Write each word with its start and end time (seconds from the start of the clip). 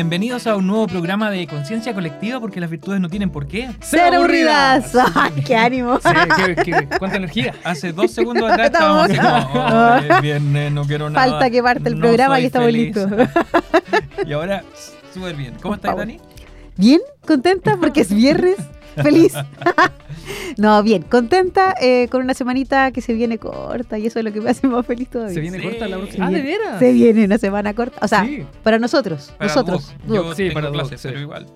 Bienvenidos 0.00 0.46
a 0.46 0.56
un 0.56 0.66
nuevo 0.66 0.86
programa 0.86 1.30
de 1.30 1.46
conciencia 1.46 1.92
colectiva 1.92 2.40
porque 2.40 2.58
las 2.58 2.70
virtudes 2.70 3.02
no 3.02 3.10
tienen 3.10 3.28
por 3.28 3.46
qué. 3.46 3.68
¡Ser 3.82 4.14
aburridas! 4.14 4.92
¡Ay, 5.14 5.42
¡Qué 5.44 5.54
ánimo! 5.54 6.00
Sí, 6.00 6.08
qué- 6.36 6.54
qué- 6.56 6.88
¿Cuánta 6.98 7.18
energía? 7.18 7.54
Hace 7.64 7.92
dos 7.92 8.10
segundos 8.10 8.50
atrás 8.50 8.70
estábamos 8.72 9.10
"Oh, 9.54 10.20
viernes, 10.22 10.72
no 10.72 10.86
quiero 10.86 11.10
nada. 11.10 11.28
Falta 11.28 11.50
que 11.50 11.62
parte 11.62 11.86
el 11.90 11.96
no 11.96 12.00
programa 12.00 12.40
y 12.40 12.46
estamos 12.46 12.68
feliz". 12.68 12.96
listos. 12.96 13.28
Y 14.26 14.32
ahora, 14.32 14.64
súper 15.12 15.36
bien. 15.36 15.56
¿Cómo 15.60 15.74
estás. 15.74 15.94
Dani? 15.94 16.18
¿Bien? 16.78 17.00
¿Contenta? 17.26 17.76
Porque 17.76 18.00
es 18.00 18.14
viernes. 18.14 18.56
Feliz. 18.96 19.34
No, 20.60 20.82
bien, 20.82 21.02
contenta 21.02 21.74
eh, 21.80 22.08
con 22.10 22.22
una 22.22 22.34
semanita 22.34 22.90
que 22.92 23.00
se 23.00 23.14
viene 23.14 23.38
corta 23.38 23.98
y 23.98 24.06
eso 24.06 24.18
es 24.18 24.24
lo 24.26 24.32
que 24.32 24.40
me 24.42 24.50
hace 24.50 24.66
más 24.66 24.84
feliz 24.86 25.08
todavía. 25.08 25.34
Se 25.34 25.40
viene 25.40 25.58
Sí. 25.58 25.64
corta 25.64 25.88
la 25.88 25.96
próxima. 25.96 26.26
Ah, 26.26 26.30
¿de 26.30 26.42
veras? 26.42 26.78
Se 26.78 26.92
viene 26.92 27.24
una 27.24 27.38
semana 27.38 27.72
corta. 27.74 27.98
O 28.02 28.08
sea, 28.08 28.24
Sí. 28.26 28.44
para 28.62 28.78
nosotros, 28.78 29.32
Para 29.38 29.48
nosotros. 29.48 29.94
vos. 30.06 30.14
Yo. 30.16 30.34
Sí, 30.34 30.42
tengo 30.48 30.54
para 30.54 30.70
clases, 30.70 30.90
vos, 30.92 31.00
sí. 31.00 31.08
pero 31.08 31.20
igual. 31.20 31.46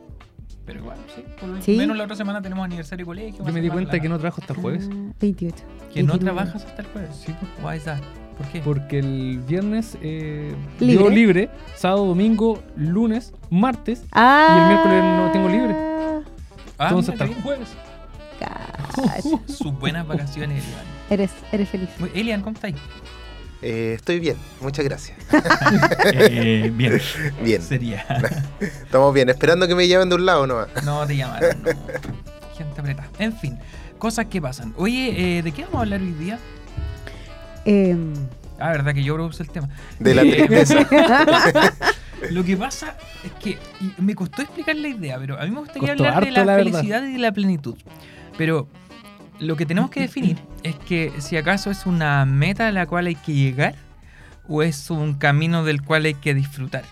Pero 0.65 0.79
igual, 0.81 0.97
sí. 1.15 1.23
Por 1.39 1.49
lo 1.51 1.61
Sí. 1.63 1.77
menos 1.77 1.97
la 1.99 2.05
otra 2.05 2.17
semana 2.17 2.41
tenemos 2.41 2.65
aniversario 2.65 3.05
de 3.05 3.07
colegio. 3.07 3.45
Yo 3.45 3.53
me 3.53 3.61
di 3.61 3.69
cuenta 3.69 4.01
que 4.01 4.09
no 4.09 4.19
trabajo 4.19 4.41
hasta 4.41 4.55
el 4.55 4.61
jueves. 4.61 4.89
Ah, 4.91 5.13
28. 5.21 5.57
Que 5.93 6.03
no 6.03 6.13
29. 6.15 6.21
trabajas 6.25 6.65
hasta 6.65 6.81
el 6.83 6.89
jueves. 6.89 7.11
Sí. 7.27 7.35
Why 7.63 7.77
is 7.77 7.85
that? 7.85 7.99
¿Por 8.39 8.47
qué? 8.49 8.61
Porque 8.61 8.99
el 9.01 9.41
viernes 9.47 9.99
eh, 10.03 10.55
¿Libre? 10.81 10.97
dio 11.05 11.11
libre, 11.11 11.51
sábado, 11.77 12.07
domingo, 12.07 12.63
lunes, 12.77 13.35
martes. 13.51 14.03
Ah. 14.13 14.57
Y 14.57 14.63
el 14.63 14.69
miércoles 14.69 15.05
no 15.05 15.31
tengo 15.33 15.49
libre. 15.51 15.75
Ah, 16.79 16.89
entonces 16.89 17.15
mira 17.15 17.25
hasta 17.27 17.27
qué 17.27 17.33
el 17.39 17.43
jueves. 17.43 17.69
Sus 19.47 19.73
buenas 19.79 20.07
vacaciones, 20.07 20.65
Elian. 20.65 20.85
Eres, 21.11 21.31
eres 21.53 21.69
feliz. 21.69 21.89
Elian, 22.15 22.43
¿cómo 22.43 22.55
estáis? 22.55 22.77
Eh, 23.63 23.95
estoy 23.97 24.21
bien, 24.21 24.37
muchas 24.61 24.85
gracias. 24.85 25.17
Eh, 26.13 26.71
bien. 26.75 27.01
Bien, 27.43 27.63
Sería. 27.63 28.05
estamos 28.61 29.15
bien, 29.15 29.29
esperando 29.31 29.67
que 29.67 29.75
me 29.75 29.87
lleven 29.89 30.09
de 30.09 30.15
un 30.17 30.27
lado 30.27 30.47
nomás. 30.47 30.69
No 30.85 31.07
te 31.07 31.17
llamaron, 31.17 31.63
no. 31.63 31.71
Gente 32.57 32.81
apretada. 32.81 33.09
En 33.19 33.37
fin, 33.37 33.59
cosas 33.99 34.27
que 34.27 34.41
pasan. 34.41 34.75
Oye, 34.77 35.39
eh, 35.39 35.43
¿de 35.43 35.53
qué 35.53 35.63
vamos 35.63 35.77
a 35.77 35.81
hablar 35.81 36.01
hoy 36.01 36.13
día? 36.13 36.39
Em, 37.65 38.13
Ah, 38.59 38.71
verdad 38.71 38.95
que 38.95 39.03
yo 39.03 39.15
propuse 39.15 39.43
el 39.43 39.51
tema. 39.51 39.69
De 39.99 40.15
la 40.15 40.23
Eh, 40.23 40.47
tristeza. 40.47 40.87
Lo 42.31 42.45
que 42.45 42.57
pasa 42.57 42.97
es 43.25 43.33
que 43.33 43.59
me 43.99 44.15
costó 44.15 44.43
explicar 44.43 44.77
la 44.77 44.89
idea, 44.89 45.19
pero 45.19 45.39
a 45.39 45.45
mí 45.45 45.51
me 45.51 45.61
gustaría 45.61 45.89
Costó 45.91 46.05
hablar 46.07 46.25
de 46.25 46.31
la, 46.45 46.55
felicidad 46.57 47.03
y 47.03 47.13
de 47.13 47.19
la 47.19 47.33
plenitud. 47.33 47.77
Pero 48.39 48.69
lo 49.41 49.57
que 49.57 49.67
tenemos 49.67 49.91
que 49.91 50.01
definir 50.01 50.39
es 50.63 50.77
que 50.77 51.13
si 51.19 51.37
acaso 51.37 51.71
es 51.71 51.87
una 51.87 52.25
meta 52.25 52.69
a 52.69 52.73
la 52.73 52.87
cual 52.87 53.07
hay 53.07 53.15
que 53.17 53.33
llegar 53.33 53.75
o 54.49 54.63
es 54.63 54.91
un 54.91 55.15
camino 55.15 55.65
del 55.65 55.83
cual 55.83 56.05
hay 56.05 56.15
que 56.15 56.35
disfrutar. 56.35 56.85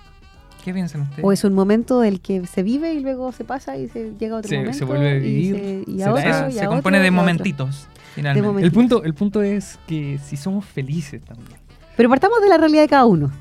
¿Qué 0.64 0.72
piensan 0.72 1.00
ustedes? 1.02 1.24
o 1.24 1.32
es 1.32 1.42
un 1.42 1.54
momento 1.54 1.98
del 2.00 2.20
que 2.20 2.46
se 2.46 2.62
vive 2.62 2.94
y 2.94 3.00
luego 3.00 3.32
se 3.32 3.42
pasa 3.44 3.76
y 3.76 3.88
se 3.88 4.12
llega 4.18 4.36
a 4.36 4.38
otro 4.38 4.48
Se- 4.48 4.54
se 4.54 4.60
momento. 4.62 4.86
vuelve 4.86 5.10
a 5.10 5.16
y 5.16 5.20
vivir. 5.20 5.56
se- 5.56 5.90
Y, 5.90 5.98
¿Será 5.98 6.10
a 6.10 6.12
otro, 6.14 6.30
eso? 6.30 6.48
y 6.48 6.52
se 6.52 6.64
a 6.64 6.68
compone 6.68 6.96
otro, 6.98 7.02
de 7.02 7.08
y 7.08 7.10
momentitos, 7.10 7.88
finalmente. 8.14 8.46
momentos. 8.46 8.66
El 8.68 8.72
punto, 8.72 9.02
el 9.04 9.14
punto 9.14 9.42
es 9.42 9.78
que 9.88 10.20
si 10.24 10.36
somos 10.36 10.64
felices 10.64 11.20
también. 11.24 11.58
Pero 11.96 12.08
partamos 12.08 12.40
de 12.40 12.48
la 12.48 12.58
realidad 12.58 12.82
de 12.82 12.88
cada 12.88 13.06
uno. 13.06 13.32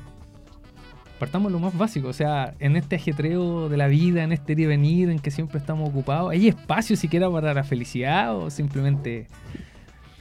Partamos 1.22 1.52
lo 1.52 1.60
más 1.60 1.78
básico, 1.78 2.08
o 2.08 2.12
sea, 2.12 2.52
en 2.58 2.74
este 2.74 2.96
ajetreo 2.96 3.68
de 3.68 3.76
la 3.76 3.86
vida, 3.86 4.24
en 4.24 4.32
este 4.32 4.54
ir 4.54 4.58
y 4.58 4.66
venir, 4.66 5.08
en 5.08 5.20
que 5.20 5.30
siempre 5.30 5.60
estamos 5.60 5.88
ocupados, 5.88 6.32
¿hay 6.32 6.48
espacio 6.48 6.96
siquiera 6.96 7.30
para 7.30 7.54
la 7.54 7.62
felicidad 7.62 8.36
o 8.36 8.50
simplemente... 8.50 9.28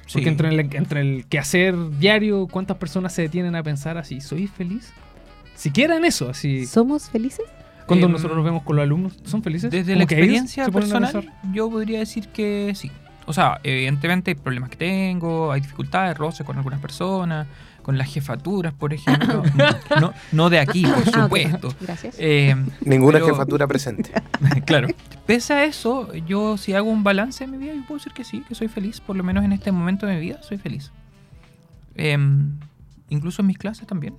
Sí. 0.05 0.13
Porque 0.13 0.29
entre 0.29 0.49
el, 0.49 0.59
entre 0.59 1.01
el 1.01 1.25
quehacer 1.25 1.75
diario, 1.97 2.45
¿cuántas 2.45 2.77
personas 2.77 3.13
se 3.13 3.23
detienen 3.23 3.55
a 3.55 3.63
pensar 3.63 3.97
así, 3.97 4.21
¿soy 4.21 4.45
feliz? 4.45 4.93
Siquiera 5.55 5.97
en 5.97 6.05
eso, 6.05 6.29
así. 6.29 6.67
¿Somos 6.67 7.09
felices? 7.09 7.47
Cuando 7.87 8.05
Em, 8.05 8.11
nosotros 8.11 8.37
nos 8.37 8.45
vemos 8.45 8.61
con 8.61 8.75
los 8.75 8.83
alumnos, 8.83 9.17
¿son 9.23 9.41
felices? 9.41 9.71
Desde 9.71 9.95
la 9.95 10.03
experiencia 10.03 10.69
personal, 10.69 11.27
yo 11.51 11.67
podría 11.67 11.97
decir 11.97 12.27
que 12.27 12.73
sí. 12.75 12.91
O 13.25 13.33
sea, 13.33 13.59
evidentemente 13.63 14.29
hay 14.29 14.35
problemas 14.35 14.69
que 14.69 14.77
tengo, 14.77 15.51
hay 15.51 15.61
dificultades, 15.61 16.15
roces 16.15 16.45
con 16.45 16.57
algunas 16.57 16.79
personas, 16.79 17.47
con 17.81 17.97
las 17.97 18.11
jefaturas, 18.13 18.73
por 18.73 18.93
ejemplo. 18.93 19.43
no, 19.99 20.13
no 20.31 20.49
de 20.49 20.59
aquí, 20.59 20.83
por 20.85 21.03
Ah, 21.15 21.23
supuesto. 21.23 21.73
Gracias. 21.81 22.15
Eh, 22.19 22.55
Ninguna 22.85 23.19
pero- 23.19 23.27
jefatura 23.27 23.67
presente. 23.67 24.11
claro. 24.65 24.87
Pese 25.25 25.53
a 25.53 25.63
eso, 25.65 26.13
yo 26.13 26.57
si 26.57 26.73
hago 26.73 26.89
un 26.89 27.03
balance 27.03 27.43
en 27.43 27.51
mi 27.51 27.57
vida, 27.57 27.73
yo 27.73 27.81
puedo 27.87 27.97
decir 27.99 28.13
que 28.13 28.23
sí, 28.23 28.43
que 28.47 28.55
soy 28.55 28.67
feliz. 28.67 28.99
Por 29.01 29.15
lo 29.15 29.23
menos 29.23 29.43
en 29.45 29.53
este 29.53 29.71
momento 29.71 30.05
de 30.05 30.15
mi 30.15 30.21
vida, 30.21 30.41
soy 30.43 30.57
feliz. 30.57 30.91
Em, 31.95 32.57
incluso 33.09 33.41
en 33.41 33.47
mis 33.47 33.57
clases 33.57 33.87
también. 33.87 34.15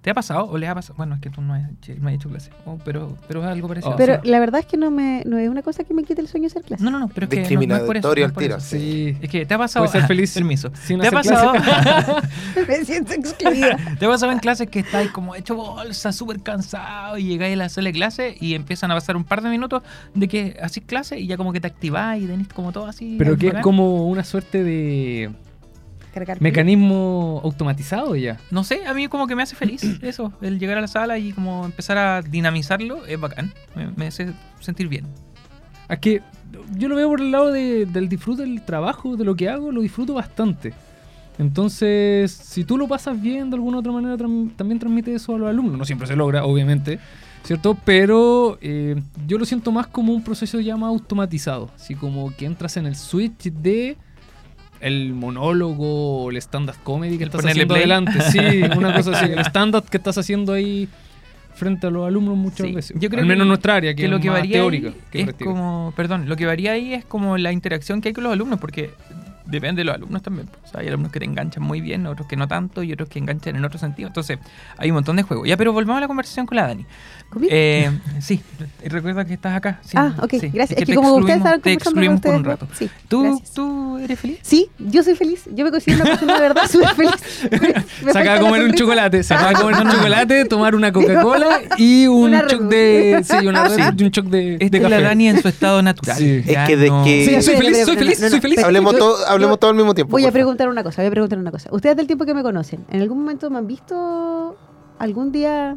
¿Te 0.00 0.08
ha 0.08 0.14
pasado 0.14 0.46
o 0.46 0.56
le 0.56 0.66
ha 0.66 0.74
pasado? 0.74 0.94
Bueno, 0.96 1.14
es 1.14 1.20
que 1.20 1.28
tú 1.28 1.42
no 1.42 1.52
has, 1.52 1.62
no 1.98 2.08
has 2.08 2.14
hecho 2.14 2.30
clase, 2.30 2.50
oh, 2.64 2.78
pero, 2.84 3.18
pero 3.28 3.42
es 3.42 3.48
algo 3.48 3.68
parecido. 3.68 3.92
Oh, 3.92 3.96
Pero 3.96 4.18
la 4.24 4.40
verdad 4.40 4.60
es 4.60 4.66
que 4.66 4.78
no 4.78 4.90
me 4.90 5.22
no 5.26 5.36
es 5.36 5.46
una 5.50 5.60
cosa 5.60 5.84
que 5.84 5.92
me 5.92 6.04
quite 6.04 6.22
el 6.22 6.28
sueño 6.28 6.46
hacer 6.46 6.62
clase. 6.62 6.82
No, 6.82 6.90
no, 6.90 6.98
no, 6.98 7.08
pero 7.08 7.26
es 7.26 7.48
que 7.48 7.54
no, 7.54 7.66
no 7.66 7.76
es 7.76 7.82
por 7.82 7.96
eso. 7.98 8.14
no 8.14 8.32
tiro. 8.32 8.60
Sí. 8.60 9.14
Es 9.20 9.28
que 9.28 9.44
te 9.44 9.52
ha 9.52 9.58
pasado. 9.58 9.84
Puedes 9.84 10.00
ser 10.00 10.08
feliz 10.08 10.32
Permiso. 10.32 10.72
sin 10.74 11.00
¿Te 11.00 11.08
ha, 11.08 11.10
pasado, 11.10 11.52
me 12.68 12.84
siento 12.84 13.12
excluida. 13.12 13.76
¿Te 13.98 14.06
ha 14.06 14.08
pasado 14.08 14.32
en 14.32 14.38
clases 14.38 14.70
que 14.70 14.80
estáis 14.80 15.10
como 15.10 15.34
hecho 15.34 15.54
bolsa, 15.54 16.12
súper 16.12 16.40
cansado 16.40 17.18
y 17.18 17.24
llegáis 17.24 17.52
a 17.54 17.56
la 17.56 17.68
sala 17.68 17.88
de 17.88 17.92
clase 17.92 18.36
y 18.40 18.54
empiezan 18.54 18.90
a 18.90 18.94
pasar 18.94 19.16
un 19.16 19.24
par 19.24 19.42
de 19.42 19.50
minutos 19.50 19.82
de 20.14 20.28
que 20.28 20.56
hacís 20.62 20.84
clase 20.86 21.18
y 21.18 21.26
ya 21.26 21.36
como 21.36 21.52
que 21.52 21.60
te 21.60 21.66
activáis 21.66 22.24
y 22.24 22.26
tenéis 22.26 22.48
como 22.48 22.72
todo 22.72 22.86
así. 22.86 23.16
Pero 23.18 23.36
que 23.36 23.48
es 23.48 23.58
como 23.58 24.08
una 24.08 24.24
suerte 24.24 24.64
de 24.64 25.30
Cargar 26.12 26.40
mecanismo 26.42 27.40
automatizado 27.44 28.16
ya. 28.16 28.38
No 28.50 28.64
sé, 28.64 28.84
a 28.86 28.94
mí 28.94 29.08
como 29.08 29.26
que 29.26 29.34
me 29.36 29.42
hace 29.42 29.54
feliz 29.56 29.82
eso, 30.02 30.32
el 30.42 30.58
llegar 30.58 30.78
a 30.78 30.80
la 30.80 30.88
sala 30.88 31.18
y 31.18 31.32
como 31.32 31.64
empezar 31.64 31.98
a 31.98 32.22
dinamizarlo, 32.22 33.06
es 33.06 33.20
bacán. 33.20 33.52
Me, 33.76 33.88
me 33.96 34.06
hace 34.08 34.32
sentir 34.60 34.88
bien. 34.88 35.06
Es 35.88 35.98
que 35.98 36.20
yo 36.76 36.88
lo 36.88 36.96
veo 36.96 37.08
por 37.08 37.20
el 37.20 37.30
lado 37.30 37.50
de- 37.52 37.86
del 37.86 38.08
disfrute 38.08 38.42
del 38.42 38.64
trabajo, 38.64 39.16
de 39.16 39.24
lo 39.24 39.34
que 39.36 39.48
hago, 39.48 39.72
lo 39.72 39.80
disfruto 39.80 40.14
bastante. 40.14 40.72
Entonces, 41.38 42.30
si 42.32 42.64
tú 42.64 42.76
lo 42.76 42.86
pasas 42.86 43.20
bien 43.20 43.50
de 43.50 43.56
alguna 43.56 43.78
otra 43.78 43.92
manera, 43.92 44.16
tram- 44.16 44.54
también 44.56 44.78
transmite 44.78 45.14
eso 45.14 45.34
a 45.34 45.38
los 45.38 45.48
alumnos. 45.48 45.78
No 45.78 45.84
siempre 45.84 46.06
se 46.06 46.14
logra, 46.14 46.44
obviamente, 46.44 46.98
¿cierto? 47.44 47.76
Pero 47.84 48.58
eh, 48.60 49.00
yo 49.26 49.38
lo 49.38 49.44
siento 49.46 49.72
más 49.72 49.86
como 49.86 50.12
un 50.12 50.22
proceso 50.22 50.60
ya 50.60 50.76
más 50.76 50.88
automatizado. 50.88 51.70
Así 51.74 51.94
como 51.94 52.30
que 52.36 52.44
entras 52.46 52.76
en 52.76 52.86
el 52.86 52.94
switch 52.94 53.44
de 53.52 53.96
el 54.80 55.12
monólogo 55.12 56.24
o 56.24 56.30
el 56.30 56.36
stand-up 56.38 56.76
comedy 56.82 57.18
que 57.18 57.24
El 57.24 57.28
estás 57.30 57.44
haciendo 57.44 57.74
play. 57.74 57.82
adelante. 57.82 58.12
Sí, 58.30 58.38
una 58.76 58.94
cosa 58.96 59.12
así. 59.12 59.30
El 59.32 59.40
stand-up 59.40 59.84
que 59.90 59.96
estás 59.98 60.16
haciendo 60.18 60.52
ahí 60.52 60.88
frente 61.54 61.86
a 61.86 61.90
los 61.90 62.06
alumnos 62.06 62.36
muchas 62.36 62.66
Sí, 62.66 62.72
veces. 62.72 62.96
yo 62.98 63.10
creo 63.10 63.20
Al 63.20 63.26
menos 63.26 63.40
que- 63.40 63.42
en 63.42 63.48
nuestra 63.48 63.74
área, 63.76 63.94
que, 63.94 64.02
que 64.02 64.08
lo 64.08 64.16
es 64.16 64.22
que 64.22 64.28
más 64.30 64.38
varía 64.38 64.52
teórica 64.54 64.92
que 65.10 65.18
es 65.18 65.24
práctica. 65.24 65.50
como, 65.50 65.92
perdón, 65.94 66.28
lo 66.28 66.36
que 66.36 66.46
varía 66.46 66.72
ahí 66.72 66.94
es 66.94 67.04
como 67.04 67.36
la 67.36 67.52
interacción 67.52 68.00
que 68.00 68.08
hay 68.08 68.12
con 68.14 68.24
los 68.24 68.32
alumnos, 68.32 68.58
porque 68.58 68.90
depende 69.50 69.80
de 69.80 69.84
los 69.84 69.94
alumnos 69.94 70.22
también. 70.22 70.46
pues. 70.46 70.58
O 70.64 70.68
sea, 70.68 70.80
hay 70.80 70.88
alumnos 70.88 71.12
que 71.12 71.18
te 71.20 71.24
enganchan 71.26 71.62
muy 71.62 71.80
bien, 71.80 72.06
otros 72.06 72.26
que 72.28 72.36
no 72.36 72.48
tanto 72.48 72.82
y 72.82 72.92
otros 72.92 73.08
que 73.08 73.18
enganchan 73.18 73.56
en 73.56 73.64
otro 73.64 73.78
sentido. 73.78 74.08
Entonces, 74.08 74.38
hay 74.78 74.90
un 74.90 74.94
montón 74.96 75.16
de 75.16 75.22
juegos. 75.22 75.46
Ya, 75.48 75.56
pero 75.56 75.72
volvamos 75.72 75.98
a 75.98 76.00
la 76.02 76.06
conversación 76.08 76.46
con 76.46 76.56
la 76.56 76.66
Dani. 76.66 76.86
Eh, 77.48 77.88
sí, 78.20 78.42
recuerda 78.84 79.24
que 79.24 79.34
estás 79.34 79.54
acá. 79.56 79.78
sí, 79.84 79.92
ah, 79.96 80.14
ok, 80.20 80.30
sí. 80.40 80.48
gracias. 80.48 80.80
Es 80.80 80.84
que, 80.84 80.94
como 80.96 81.14
ustedes 81.14 81.36
excluimos- 81.36 81.36
estaban 81.36 81.60
te 81.60 81.70
conversando 81.78 82.00
excluimos 82.00 82.20
por 82.20 82.34
un 82.34 82.40
ustedes 82.40 82.60
rato. 82.60 82.68
Sí, 82.76 82.90
¿Tú, 83.08 83.22
gracias. 83.22 83.50
¿Tú 83.54 83.98
eres 83.98 84.18
feliz? 84.18 84.38
Sí, 84.42 84.68
yo 84.78 85.02
soy 85.04 85.14
feliz. 85.14 85.42
Yo 85.54 85.64
me 85.64 85.70
considero 85.70 86.02
una 86.02 86.10
persona 86.10 86.34
de 86.34 86.40
verdad 86.40 86.62
súper 86.68 86.88
feliz. 86.96 87.12
Me 88.04 88.12
Se 88.12 88.18
acaba 88.18 88.34
de 88.38 88.40
comer 88.40 88.62
un 88.64 88.72
chocolate, 88.74 89.22
se 89.22 89.34
acaba 89.34 89.50
de 89.50 89.54
comer 89.56 89.76
un 89.80 89.90
chocolate, 89.92 90.44
tomar 90.46 90.74
una 90.74 90.90
Coca-Cola 90.92 91.60
y 91.78 92.06
un 92.08 92.32
choc 92.48 92.62
de. 92.62 93.22
Sí, 93.24 93.46
una 93.46 93.62
un 93.68 94.10
choc 94.10 94.26
de, 94.26 94.58
de 94.58 94.64
es 94.66 94.72
la 94.82 94.88
café. 94.88 95.02
Dani 95.02 95.28
en 95.28 95.40
su 95.42 95.46
estado 95.48 95.82
natural. 95.82 96.16
Sí. 96.16 96.42
Ya 96.46 96.64
Es 96.64 96.68
que 96.68 96.76
de 96.76 96.88
no- 96.88 97.04
que- 97.04 97.24
Sí, 97.26 97.42
soy 97.42 97.56
feliz, 97.58 97.84
soy 97.84 97.96
feliz, 97.96 98.18
soy 98.18 98.40
feliz. 98.40 98.58
Hablemos, 98.64 98.96
todo, 98.96 99.24
hablemos 99.44 99.54
yo- 99.56 99.58
todo 99.58 99.70
al 99.70 99.76
mismo 99.76 99.94
tiempo. 99.94 100.12
Voy 100.12 100.22
a 100.22 100.26
favor. 100.26 100.32
preguntar 100.34 100.68
una 100.68 100.82
cosa, 100.82 101.02
voy 101.02 101.08
a 101.08 101.10
preguntar 101.10 101.38
una 101.38 101.50
cosa. 101.50 101.68
Ustedes 101.72 101.96
del 101.96 102.06
tiempo 102.06 102.24
que 102.24 102.34
me 102.34 102.42
conocen, 102.42 102.84
¿en 102.90 103.00
algún 103.02 103.18
momento 103.18 103.50
me 103.50 103.58
han 103.58 103.66
visto 103.66 104.56
algún 104.98 105.32
día 105.32 105.76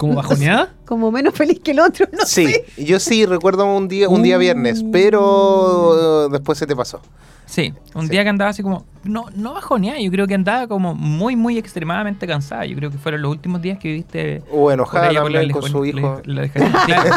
¿Como 0.00 0.14
bajoneada? 0.22 0.72
como 0.86 1.10
menos 1.12 1.34
feliz 1.34 1.60
que 1.60 1.70
el 1.72 1.80
otro? 1.80 2.06
No 2.12 2.24
Sí, 2.26 2.46
sé. 2.46 2.64
yo 2.84 2.98
sí 2.98 3.26
recuerdo 3.26 3.64
un 3.66 3.86
día, 3.86 4.08
un 4.08 4.22
día 4.22 4.38
viernes, 4.38 4.82
pero 4.90 6.26
eh, 6.26 6.28
después 6.32 6.58
se 6.58 6.66
te 6.66 6.74
pasó. 6.74 7.00
Sí, 7.46 7.74
un 7.96 8.04
Sí. 8.04 8.10
día 8.10 8.22
que 8.22 8.28
andaba 8.28 8.50
así 8.52 8.62
como, 8.62 8.84
no, 9.02 9.24
no 9.34 9.54
bajoneada, 9.54 9.98
yo 9.98 10.08
creo 10.12 10.26
que 10.28 10.34
andaba 10.34 10.68
como 10.68 10.94
muy, 10.94 11.34
muy 11.34 11.58
extremadamente 11.58 12.24
cansada. 12.26 12.64
Yo 12.64 12.76
creo 12.76 12.90
que 12.92 12.98
fueron 12.98 13.22
los 13.22 13.32
últimos 13.32 13.60
días 13.60 13.76
que 13.78 13.88
viviste 13.88 14.42
O 14.52 14.70
enojada 14.70 15.12
también 15.12 15.50
con 15.50 15.62
su 15.68 15.84
hijo. 15.84 16.20
le- 16.24 16.48
dejaste- 16.48 16.84
claro. 16.86 17.10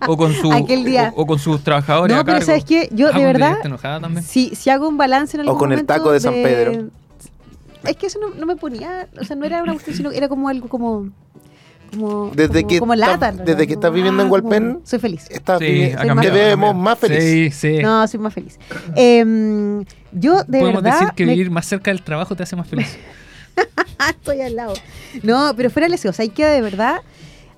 o 0.08 0.16
con 0.16 0.32
su 0.32 0.52
Aquel 0.52 0.84
día. 0.84 1.12
O, 1.16 1.22
o 1.22 1.26
con 1.26 1.38
sus 1.38 1.62
trabajadores 1.62 2.14
No, 2.14 2.22
a 2.22 2.24
pero. 2.24 2.44
¿sabes 2.44 2.64
qué? 2.64 2.88
Yo 2.92 3.08
Ah, 3.12 3.16
de 3.18 3.24
verdad, 3.24 3.48
llegaste 3.50 3.68
enojada 3.68 4.00
también. 4.00 4.24
si, 4.24 4.54
si 4.56 4.68
hago 4.70 4.88
un 4.88 4.96
balance 4.98 5.36
en 5.36 5.42
algún 5.42 5.58
con 5.58 5.72
el 5.72 5.84
taco 5.86 6.10
de 6.12 6.18
San 6.20 6.34
Pedro. 6.34 6.88
Es 7.84 7.96
que 7.96 8.06
eso 8.06 8.18
no, 8.18 8.30
no 8.34 8.46
me 8.46 8.56
ponía, 8.56 9.06
o 9.20 9.24
sea, 9.24 9.36
no 9.36 9.44
era 9.44 9.62
una 9.62 9.72
cuestión, 9.74 9.96
sino 9.96 10.10
que 10.10 10.16
era 10.16 10.28
como 10.28 10.48
algo 10.48 10.68
como... 10.68 11.08
Como, 11.90 12.30
Desde 12.34 12.62
como, 12.62 12.68
que 12.68 12.78
como 12.78 12.94
lata, 12.94 13.32
desde 13.32 13.66
que 13.66 13.74
estás 13.74 13.92
viviendo 13.92 14.22
en 14.22 14.28
ah, 14.28 14.30
Hualpén, 14.30 14.80
Soy 14.84 14.98
feliz. 14.98 15.26
Estás 15.30 15.58
Sí, 15.58 15.92
te 16.20 16.30
vemos 16.30 16.74
más 16.74 16.98
feliz. 16.98 17.22
Sí, 17.22 17.50
sí. 17.50 17.82
No, 17.82 18.06
soy 18.08 18.20
más 18.20 18.34
feliz. 18.34 18.58
Em, 18.94 19.84
yo 20.12 20.42
de 20.44 20.60
Podemos 20.60 20.82
verdad... 20.82 21.00
decir 21.00 21.14
que 21.14 21.26
me- 21.26 21.32
vivir 21.32 21.50
más 21.50 21.66
cerca 21.66 21.90
del 21.90 22.02
trabajo 22.02 22.34
te 22.36 22.42
hace 22.42 22.56
más 22.56 22.66
feliz. 22.68 22.96
Estoy 24.10 24.40
al 24.42 24.56
lado. 24.56 24.74
No, 25.22 25.52
pero 25.56 25.70
fuera 25.70 25.88
de 25.88 25.94
eso, 25.94 26.08
o 26.10 26.12
sea, 26.12 26.24
hay 26.24 26.28
que 26.30 26.44
de 26.44 26.60
verdad 26.60 27.00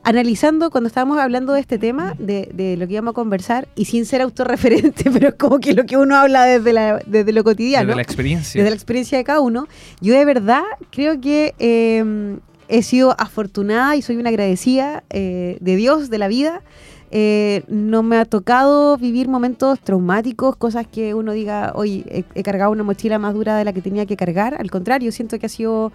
analizando 0.04 0.70
cuando 0.70 0.86
estábamos 0.88 1.18
hablando 1.18 1.52
de 1.52 1.60
este 1.60 1.76
tema, 1.76 2.14
de, 2.18 2.48
de 2.54 2.76
lo 2.76 2.86
que 2.86 2.94
íbamos 2.94 3.12
a 3.12 3.14
conversar, 3.14 3.68
y 3.74 3.84
sin 3.86 4.06
ser 4.06 4.22
autorreferente, 4.22 5.10
pero 5.12 5.28
es 5.28 5.34
como 5.34 5.58
que 5.58 5.74
lo 5.74 5.84
que 5.84 5.96
uno 5.96 6.16
habla 6.16 6.44
desde, 6.44 6.72
la, 6.72 7.00
desde 7.04 7.32
lo 7.32 7.44
cotidiano, 7.44 7.86
Desde 7.88 7.96
la 7.96 8.02
experiencia. 8.02 8.58
desde 8.62 8.70
la 8.70 8.76
experiencia 8.76 9.18
de 9.18 9.24
cada 9.24 9.40
uno, 9.40 9.66
yo 10.00 10.14
de 10.14 10.24
verdad 10.24 10.62
creo 10.90 11.20
que 11.20 11.54
eh, 11.58 12.38
he 12.68 12.82
sido 12.82 13.14
afortunada 13.18 13.96
y 13.96 14.02
soy 14.02 14.16
una 14.16 14.28
agradecida 14.30 15.04
eh, 15.10 15.58
de 15.60 15.76
Dios, 15.76 16.10
de 16.10 16.18
la 16.18 16.28
vida. 16.28 16.62
Eh, 17.10 17.62
no 17.68 18.02
me 18.02 18.18
ha 18.18 18.26
tocado 18.26 18.98
vivir 18.98 19.28
momentos 19.28 19.80
traumáticos, 19.80 20.56
cosas 20.56 20.86
que 20.86 21.14
uno 21.14 21.32
diga, 21.32 21.72
oye, 21.74 22.04
he, 22.08 22.24
he 22.34 22.42
cargado 22.42 22.70
una 22.70 22.82
mochila 22.82 23.18
más 23.18 23.32
dura 23.32 23.56
de 23.56 23.64
la 23.64 23.72
que 23.72 23.80
tenía 23.80 24.04
que 24.04 24.16
cargar. 24.16 24.54
Al 24.60 24.70
contrario, 24.70 25.10
siento 25.12 25.38
que 25.38 25.46
ha 25.46 25.48
sido 25.48 25.90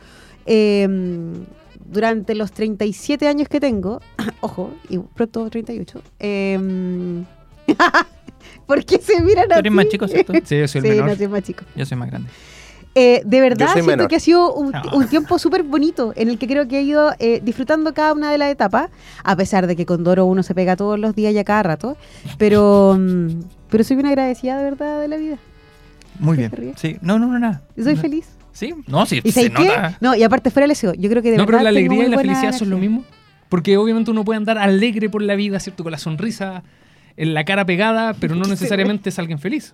eh, 0.47 0.87
durante 1.85 2.33
los 2.33 2.51
37 2.51 3.27
años 3.27 3.47
que 3.47 3.59
tengo, 3.59 4.01
ojo, 4.41 4.71
y 4.89 4.97
pronto 4.97 5.47
38. 5.49 6.01
Eh, 6.19 7.23
¿Por 8.65 8.83
qué 8.85 8.97
se 8.99 9.21
miran 9.21 9.47
Tú 9.49 9.55
a 9.55 9.59
eres 9.59 9.71
más 9.71 9.87
chico, 9.87 10.07
¿cierto? 10.07 10.33
Sí, 10.43 10.57
yo 10.59 10.67
soy 10.67 10.79
el 10.79 10.85
Sí, 10.85 10.89
menor. 10.91 11.07
no 11.09 11.15
soy 11.15 11.27
más 11.27 11.43
chico. 11.43 11.63
Yo 11.75 11.85
soy 11.85 11.97
más 11.97 12.09
grande. 12.09 12.29
Eh, 12.95 13.21
de 13.25 13.41
verdad, 13.41 13.69
siento 13.73 13.89
menor. 13.91 14.07
que 14.07 14.17
ha 14.17 14.19
sido 14.19 14.53
un, 14.53 14.71
un 14.93 15.07
tiempo 15.07 15.39
súper 15.39 15.63
bonito 15.63 16.13
en 16.15 16.29
el 16.29 16.37
que 16.37 16.45
creo 16.47 16.67
que 16.67 16.77
he 16.79 16.81
ido 16.83 17.11
eh, 17.17 17.41
disfrutando 17.43 17.93
cada 17.93 18.13
una 18.13 18.31
de 18.31 18.37
las 18.37 18.51
etapas, 18.51 18.89
a 19.23 19.35
pesar 19.35 19.65
de 19.65 19.75
que 19.75 19.85
con 19.85 20.03
Doro 20.03 20.25
uno 20.25 20.43
se 20.43 20.53
pega 20.53 20.75
todos 20.75 20.99
los 20.99 21.15
días 21.15 21.33
y 21.33 21.39
a 21.39 21.43
cada 21.43 21.63
rato, 21.63 21.97
pero, 22.37 22.95
mm, 22.99 23.27
pero 23.69 23.83
soy 23.83 23.97
una 23.97 24.09
agradecida 24.09 24.57
de 24.57 24.63
verdad 24.63 24.99
de 25.01 25.07
la 25.07 25.17
vida. 25.17 25.37
Muy 26.19 26.37
¿Qué 26.37 26.49
bien. 26.49 26.73
Sí, 26.77 26.97
no, 27.01 27.17
no, 27.17 27.25
no, 27.27 27.39
nada. 27.39 27.63
Soy 27.75 27.95
No. 27.95 28.01
feliz. 28.01 28.27
Sí, 28.51 28.75
no, 28.85 29.03
sí, 29.07 29.19
¿Y 29.23 29.31
se 29.31 29.49
nota. 29.49 29.97
No, 29.99 30.13
y 30.15 30.21
aparte 30.21 30.51
fuera 30.51 30.65
del 30.65 30.69
deseo, 30.69 30.93
yo 30.93 31.09
creo 31.09 31.23
que 31.23 31.31
de 31.31 31.37
no, 31.37 31.45
pero 31.47 31.57
verdad 31.57 31.63
la 31.63 31.69
alegría 31.69 32.05
y 32.05 32.09
la 32.09 32.19
felicidad 32.19 32.51
son 32.53 32.69
lo 32.69 32.77
mismo. 32.77 33.03
Porque 33.49 33.77
obviamente 33.77 34.11
uno 34.11 34.23
puede 34.23 34.37
andar 34.37 34.59
alegre 34.59 35.09
por 35.09 35.23
la 35.23 35.33
vida, 35.33 35.59
¿cierto? 35.59 35.81
Con 35.83 35.91
la 35.91 35.97
sonrisa 35.97 36.61
en 37.17 37.33
la 37.33 37.43
cara 37.45 37.65
pegada, 37.65 38.13
pero 38.13 38.35
no 38.35 38.45
necesariamente 38.47 39.09
es 39.09 39.17
alguien 39.17 39.39
feliz. 39.39 39.73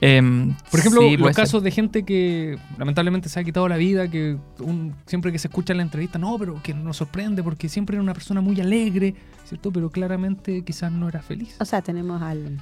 Em, 0.00 0.54
Por 0.70 0.78
ejemplo, 0.80 1.00
sí, 1.02 1.16
los 1.16 1.26
ser. 1.28 1.34
casos 1.36 1.62
de 1.62 1.70
gente 1.72 2.04
que 2.04 2.56
lamentablemente 2.78 3.28
se 3.28 3.40
ha 3.40 3.44
quitado 3.44 3.66
la 3.68 3.76
vida, 3.76 4.08
que 4.08 4.36
un- 4.60 4.94
siempre 5.06 5.32
que 5.32 5.38
se 5.40 5.48
escucha 5.48 5.72
en 5.72 5.78
la 5.78 5.82
entrevista, 5.82 6.18
no, 6.18 6.38
pero 6.38 6.62
que 6.62 6.72
nos 6.72 6.96
sorprende 6.98 7.42
porque 7.42 7.68
siempre 7.68 7.96
era 7.96 8.02
una 8.02 8.14
persona 8.14 8.40
muy 8.40 8.60
alegre, 8.60 9.14
¿cierto? 9.44 9.72
Pero 9.72 9.90
claramente 9.90 10.62
quizás 10.62 10.92
no 10.92 11.08
era 11.08 11.20
feliz. 11.20 11.56
O 11.60 11.64
sea, 11.64 11.82
tenemos 11.82 12.22
al 12.22 12.58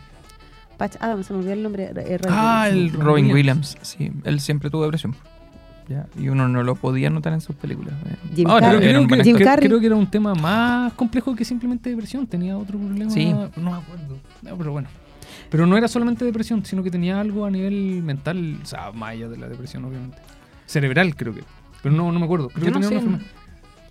Patch 0.78 0.96
Adams, 1.00 1.26
se 1.26 1.32
me 1.34 1.40
olvidó 1.40 1.52
el 1.52 1.62
nombre. 1.62 1.90
eh, 1.94 2.18
Ah, 2.30 2.68
Williams. 2.70 2.94
el 2.94 3.00
Robin 3.00 3.30
Williams, 3.32 3.76
sí, 3.82 4.10
él 4.24 4.40
siempre 4.40 4.70
tuvo 4.70 4.84
depresión. 4.84 5.14
Ya, 5.88 6.06
y 6.18 6.28
uno 6.30 6.48
no 6.48 6.64
lo 6.64 6.74
podía 6.74 7.10
notar 7.10 7.32
en 7.32 7.40
sus 7.40 7.54
películas. 7.54 7.94
eh. 8.08 8.16
Jim 8.34 8.48
Ahora, 8.48 8.68
Carrey. 8.72 8.80
Creo 8.88 9.00
que, 9.02 9.06
buen 9.06 9.20
Jim 9.22 9.34
actor. 9.34 9.36
creo- 9.36 9.46
Carrey. 9.54 9.68
creo 9.68 9.80
que 9.80 9.86
era 9.86 9.94
un 9.94 10.06
tema 10.10 10.34
más 10.34 10.92
complejo 10.94 11.36
que 11.36 11.44
simplemente 11.44 11.90
depresión. 11.90 12.26
Tenía 12.26 12.58
otro 12.58 12.76
problema. 12.78 13.08
Sí. 13.10 13.26
No 13.26 13.50
me 13.56 13.76
acuerdo. 13.76 14.16
No, 14.42 14.56
pero 14.56 14.72
bueno. 14.72 14.88
Pero 15.50 15.66
no 15.66 15.76
era 15.76 15.88
solamente 15.88 16.25
depresión, 16.25 16.64
sino 16.64 16.82
que 16.82 16.90
tenía 16.90 17.20
algo 17.20 17.44
a 17.44 17.50
nivel 17.50 18.02
mental, 18.02 18.58
o 18.62 18.66
sea, 18.66 18.90
más 18.93 19.10
allá 19.10 19.28
de 19.28 19.37
la 19.38 19.48
depresión, 19.48 19.84
obviamente. 19.84 20.19
Cerebral, 20.66 21.14
creo 21.14 21.34
que. 21.34 21.43
Pero 21.82 21.94
no, 21.94 22.10
no 22.10 22.19
me 22.19 22.25
acuerdo. 22.25 22.48
Creo 22.48 22.66
Yo 22.66 22.72
que 22.72 22.78
no 22.81 22.81
tenía 22.81 22.88
sé, 23.00 23.06
una 23.06 23.16
enfermedad. 23.16 23.32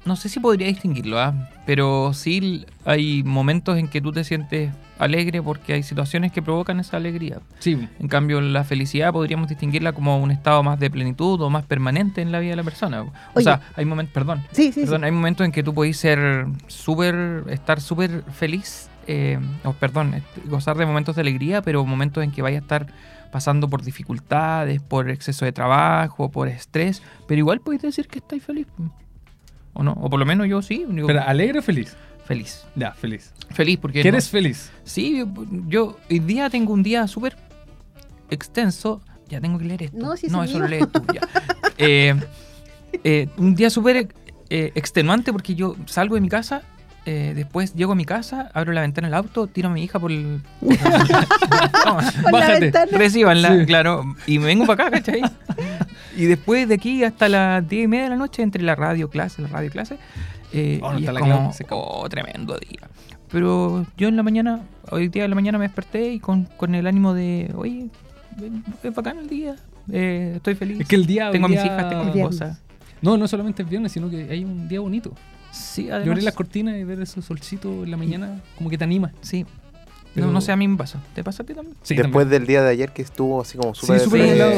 no 0.05 0.15
sé 0.17 0.27
si 0.29 0.39
podría 0.39 0.67
distinguirlo, 0.67 1.19
¿ah? 1.19 1.49
pero 1.65 2.11
sí 2.13 2.65
hay 2.83 3.23
momentos 3.23 3.77
en 3.77 3.87
que 3.87 4.01
tú 4.01 4.11
te 4.11 4.23
sientes 4.25 4.71
alegre 4.99 5.41
porque 5.41 5.73
hay 5.73 5.83
situaciones 5.83 6.31
que 6.31 6.41
provocan 6.41 6.79
esa 6.79 6.97
alegría. 6.97 7.39
Sí, 7.59 7.87
En 7.99 8.07
cambio, 8.07 8.39
la 8.41 8.63
felicidad 8.63 9.11
podríamos 9.13 9.47
distinguirla 9.49 9.91
como 9.93 10.17
un 10.19 10.31
estado 10.31 10.61
más 10.63 10.79
de 10.79 10.89
plenitud 10.89 11.41
o 11.41 11.49
más 11.49 11.65
permanente 11.65 12.21
en 12.21 12.31
la 12.31 12.39
vida 12.39 12.51
de 12.51 12.55
la 12.57 12.63
persona. 12.63 13.01
O 13.03 13.11
Oye. 13.33 13.43
sea, 13.45 13.61
hay 13.75 13.83
momentos, 13.85 14.13
perdón, 14.13 14.43
Sí, 14.51 14.71
sí, 14.71 14.81
perdón, 14.81 15.01
sí. 15.01 15.05
hay 15.05 15.11
momentos 15.11 15.45
en 15.45 15.51
que 15.51 15.63
tú 15.63 15.73
podés 15.73 15.97
ser 15.97 16.45
súper, 16.67 17.43
estar 17.49 17.81
súper 17.81 18.23
feliz, 18.33 18.89
eh, 19.07 19.39
o 19.63 19.73
perdón, 19.73 20.13
est- 20.13 20.45
gozar 20.45 20.77
de 20.77 20.85
momentos 20.85 21.15
de 21.15 21.21
alegría, 21.21 21.61
pero 21.61 21.85
momentos 21.85 22.23
en 22.23 22.31
que 22.31 22.41
vaya 22.41 22.57
a 22.59 22.61
estar 22.61 22.87
pasando 23.31 23.69
por 23.69 23.83
dificultades, 23.83 24.81
por 24.81 25.09
exceso 25.09 25.43
de 25.45 25.51
trabajo, 25.51 26.31
por 26.31 26.47
estrés, 26.47 27.01
pero 27.27 27.39
igual 27.39 27.59
podéis 27.59 27.81
decir 27.81 28.07
que 28.07 28.19
estáis 28.19 28.43
feliz. 28.43 28.67
¿O 29.73 29.83
no? 29.83 29.91
O 29.93 30.09
por 30.09 30.19
lo 30.19 30.25
menos 30.25 30.47
yo 30.47 30.61
sí, 30.61 30.85
digo, 30.89 31.07
pero 31.07 31.21
alegre 31.21 31.59
o 31.59 31.61
feliz. 31.61 31.95
feliz. 32.25 32.65
Ya, 32.75 32.91
feliz. 32.93 33.33
Feliz 33.51 33.77
porque... 33.77 34.01
¿Que 34.01 34.09
no- 34.11 34.15
eres 34.17 34.29
feliz? 34.29 34.71
Sí, 34.85 35.17
yo, 35.17 35.27
yo 35.67 35.97
hoy 36.09 36.19
día 36.19 36.49
tengo 36.49 36.71
un 36.73 36.81
día 36.83 37.07
súper 37.07 37.35
extenso. 38.29 39.01
Ya 39.27 39.41
tengo 39.41 39.57
que 39.57 39.65
leer 39.65 39.83
esto. 39.83 39.97
No, 39.97 40.15
sí, 40.15 40.27
no 40.29 40.43
es 40.43 40.51
eso 40.51 40.59
lo 40.59 40.67
lees 40.67 40.89
tú. 40.91 41.03
ya. 41.13 41.21
Eh, 41.77 42.15
eh, 43.03 43.27
un 43.35 43.53
día 43.53 43.69
súper 43.69 44.07
eh, 44.49 44.71
extenuante 44.75 45.33
porque 45.33 45.55
yo 45.55 45.75
salgo 45.87 46.15
de 46.15 46.21
mi 46.21 46.29
casa. 46.29 46.61
Eh, 47.05 47.33
después 47.35 47.73
llego 47.75 47.91
a 47.91 47.95
mi 47.95 48.05
casa, 48.05 48.49
abro 48.53 48.73
la 48.73 48.81
ventana 48.81 49.07
del 49.07 49.15
auto, 49.15 49.47
tiro 49.47 49.69
a 49.69 49.71
mi 49.71 49.83
hija 49.83 49.99
por 49.99 50.11
el. 50.11 50.41
por- 50.59 50.75
Toma, 51.83 52.11
Por 52.23 52.31
la 52.33 52.39
Bájate. 52.39 52.71
Recíbanla, 52.97 53.59
Sí. 53.59 53.65
claro. 53.65 54.15
Y 54.27 54.39
me 54.39 54.45
vengo 54.47 54.65
para 54.65 54.87
acá, 54.87 54.97
¿cachai? 54.99 55.21
Y 56.17 56.25
después 56.27 56.67
de 56.69 56.75
aquí 56.75 57.03
hasta 57.03 57.27
las 57.27 57.67
10 57.67 57.83
y 57.83 57.87
media 57.89 58.05
de 58.05 58.09
la 58.11 58.15
noche, 58.15 58.41
entre 58.41 58.63
la 58.63 58.73
radio 58.75 59.09
clase, 59.09 59.41
la 59.41 59.49
radio 59.49 59.69
clase, 59.69 59.97
eh, 60.53 60.79
Oh, 60.81 60.93
no 60.93 60.99
y 60.99 61.01
está 61.01 61.11
es 61.11 61.13
la 61.15 61.19
como, 61.19 61.51
oh, 61.71 62.07
tremendo 62.09 62.57
día. 62.57 62.87
Pero 63.29 63.85
yo 63.97 64.07
en 64.07 64.15
la 64.15 64.23
mañana, 64.23 64.61
hoy 64.91 65.09
día 65.09 65.25
en 65.25 65.31
la 65.31 65.35
mañana 65.35 65.57
me 65.57 65.65
desperté 65.65 66.13
y 66.13 66.19
con, 66.21 66.45
con 66.45 66.73
el 66.73 66.87
ánimo 66.87 67.13
de, 67.13 67.51
oye, 67.55 67.87
es 68.81 68.95
bacán 68.95 69.17
el 69.17 69.27
día, 69.27 69.57
eh, 69.91 70.33
estoy 70.37 70.55
feliz. 70.55 70.79
Es 70.79 70.87
que 70.87 70.95
el 70.95 71.05
día. 71.05 71.31
tengo 71.31 71.47
a 71.47 71.49
hoy 71.49 71.55
mis 71.55 71.63
día- 71.63 71.73
hijas, 71.75 71.89
tengo 71.89 72.01
a 72.03 72.05
mi 72.05 72.11
Viernes. 72.13 72.35
esposa. 72.41 72.59
No, 73.01 73.17
no 73.17 73.27
solamente 73.27 73.63
es 73.63 73.69
viernes, 73.69 73.91
sino 73.91 74.09
que 74.09 74.29
hay 74.31 74.45
un 74.45 74.69
día 74.69 74.79
bonito. 74.79 75.11
Sí, 75.55 75.85
Yo 75.85 75.93
además. 75.95 76.09
abrir 76.09 76.23
las 76.23 76.33
cortinas 76.33 76.75
y 76.75 76.83
ver 76.83 76.99
ese 77.01 77.21
solcito 77.21 77.83
en 77.83 77.91
la 77.91 77.97
mañana, 77.97 78.41
como 78.57 78.69
que 78.69 78.77
te 78.77 78.83
anima. 78.83 79.11
Sí. 79.21 79.45
Pero- 80.13 80.27
No, 80.27 80.33
no 80.33 80.41
sé, 80.41 80.51
a 80.53 80.55
mí 80.55 80.65
me 80.67 80.77
pasa. 80.77 80.99
¿Te 81.13 81.23
pasa 81.23 81.43
a 81.43 81.45
ti 81.45 81.53
también? 81.53 81.75
Sí, 81.83 81.93
Después 81.95 82.29
del 82.29 82.47
día 82.47 82.61
de 82.63 82.69
ayer 82.71 82.91
que 82.93 83.01
estuvo 83.01 83.41
así 83.41 83.57
como 83.57 83.75
Sí, 83.75 83.81
súper 83.81 83.99
Sí, 84.01 84.07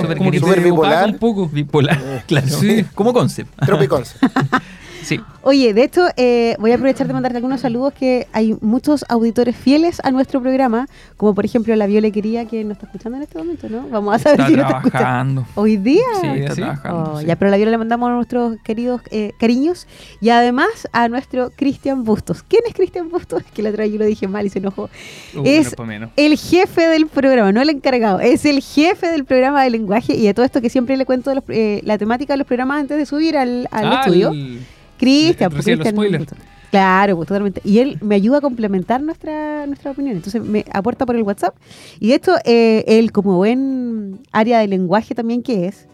súper 0.02 0.18
como 0.18 0.32
que 0.32 0.40
opaca 0.40 0.62
bipolar. 0.62 1.06
un 1.10 1.18
poco. 1.18 1.48
Bipolar, 1.50 2.24
claro. 2.28 2.48
Sí. 2.48 2.86
Como 2.94 3.12
concept. 3.14 3.50
Tropicons. 3.66 4.16
Sí. 5.08 5.20
Oye, 5.44 5.74
de 5.74 5.84
hecho, 5.84 6.06
eh, 6.18 6.56
voy 6.60 6.72
a 6.72 6.76
aprovechar 6.76 7.08
de 7.08 7.14
mandarte 7.14 7.38
algunos 7.38 7.62
saludos 7.62 7.94
que 7.94 8.28
hay 8.34 8.58
muchos 8.62 9.06
auditores 9.08 9.56
fieles 9.56 10.02
a 10.04 10.12
nuestro 10.12 10.42
programa, 10.42 10.88
como 11.16 11.34
por 11.34 11.46
ejemplo 11.46 11.76
la 11.76 11.88
Viole 11.88 12.12
Quería, 12.12 12.46
que 12.46 12.64
nos 12.64 12.74
está 12.74 12.88
escuchando 12.88 13.18
en 13.18 13.24
este 13.24 13.38
momento, 13.38 13.70
¿no? 13.70 13.88
Vamos 13.90 14.16
a 14.16 14.20
saber 14.20 14.40
Está 14.42 14.50
si 14.50 14.56
nos 14.58 14.66
está 14.70 14.82
trabajando. 14.90 15.46
Hoy 15.56 15.78
día. 15.78 16.04
Sí, 16.22 16.28
está 16.28 16.56
¿sí? 16.56 16.62
trabajando. 16.62 17.12
Oh, 17.14 17.20
sí. 17.22 17.26
Ya, 17.26 17.36
pero 17.38 17.48
a 17.48 17.52
la 17.52 17.58
Viola 17.58 17.72
le 17.72 17.78
mandamos 17.78 18.12
nuestros 18.12 18.58
queridos 18.64 19.02
eh, 19.12 19.32
cariños 19.40 19.88
y 20.20 20.30
además 20.30 20.68
a 20.92 21.08
nuestro 21.08 21.52
Cristian 21.56 22.04
Bustos. 22.04 22.44
¿Quién 22.44 22.64
es 22.68 22.74
Cristian 22.74 23.10
Bustos? 23.10 23.44
Que 23.54 23.62
la 23.64 23.70
otra 23.70 23.84
vez 23.86 23.94
yo 23.94 24.00
lo 24.00 24.06
dije 24.06 24.28
mal 24.28 24.46
y 24.46 24.50
se 24.50 24.60
enojó. 24.60 24.90
Uh, 25.36 25.44
Es- 25.46 25.74
no. 25.78 26.12
El 26.18 26.38
jefe 26.38 26.88
del 26.88 27.08
programa, 27.08 27.52
no 27.52 27.62
el 27.62 27.70
encargado, 27.70 28.20
es 28.20 28.44
el 28.46 28.62
jefe 28.62 29.08
del 29.08 29.24
programa 29.26 29.64
de 29.64 29.70
lenguaje 29.70 30.14
y 30.16 30.26
de 30.26 30.34
todo 30.34 30.46
esto 30.46 30.60
que 30.62 30.70
siempre 30.70 30.98
le 30.98 31.06
cuento 31.06 31.30
de 31.30 31.36
los, 31.38 31.44
eh, 31.48 31.82
la 31.86 31.98
temática 31.98 32.34
de 32.34 32.38
los 32.40 32.48
programas 32.48 32.82
antes 32.82 32.98
de 32.98 33.06
subir 33.06 33.38
al, 33.38 33.68
al 33.72 33.88
Ah, 33.88 34.02
estudio. 34.06 34.32
el- 34.32 34.60
Cristian, 34.98 35.52
Cristian. 35.52 36.26
Claro, 36.70 37.16
pues 37.16 37.28
totalmente. 37.28 37.62
Y 37.64 37.80
él 37.80 37.98
me 38.02 38.16
ayuda 38.16 38.40
a 38.40 38.42
complementar 38.42 39.02
nuestra, 39.02 39.66
nuestra 39.68 39.92
opinión. 39.92 40.16
Entonces 40.16 40.44
me 40.44 40.66
aporta 40.74 41.06
por 41.06 41.16
el 41.16 41.24
WhatsApp. 41.24 41.56
Y 42.00 42.10
de 42.10 42.16
esto, 42.16 42.36
eh, 42.44 42.84
él, 42.88 43.12
como 43.12 43.38
buen 43.38 44.20
área 44.32 44.60
de 44.60 44.68
lenguaje 44.68 45.16
también 45.16 45.44
que 45.44 45.68
es, 45.68 45.88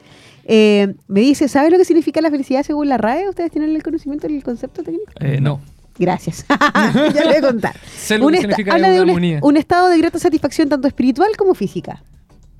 eh, 0.45 0.95
me 1.07 1.22
dice, 1.22 1.48
¿sabe 1.48 1.69
lo 1.69 1.77
que 1.77 1.86
significa 1.86 2.22
la 2.22 2.31
felicidad 2.31 2.63
según 2.63 2.89
la 2.89 2.98
RAE? 2.98 3.29
¿Ustedes 3.29 3.51
tienen 3.51 3.75
el 3.75 3.83
conocimiento 3.83 4.27
del 4.27 4.43
concepto 4.43 4.83
técnico? 4.83 5.12
Eh, 5.19 5.39
no. 5.39 5.62
Gracias. 5.98 6.45
ya 7.13 7.24
le 7.24 7.27
voy 7.27 7.36
a 7.36 7.41
contar. 7.41 7.75
Un 8.22 8.36
habla 8.72 8.89
de 8.89 9.39
un, 9.41 9.57
estado 9.57 9.89
de 9.89 9.98
grata 10.00 10.17
satisfacción 10.17 10.69
tanto 10.69 10.88
espiritual 10.88 11.29
como 11.38 11.53
física. 11.53 12.01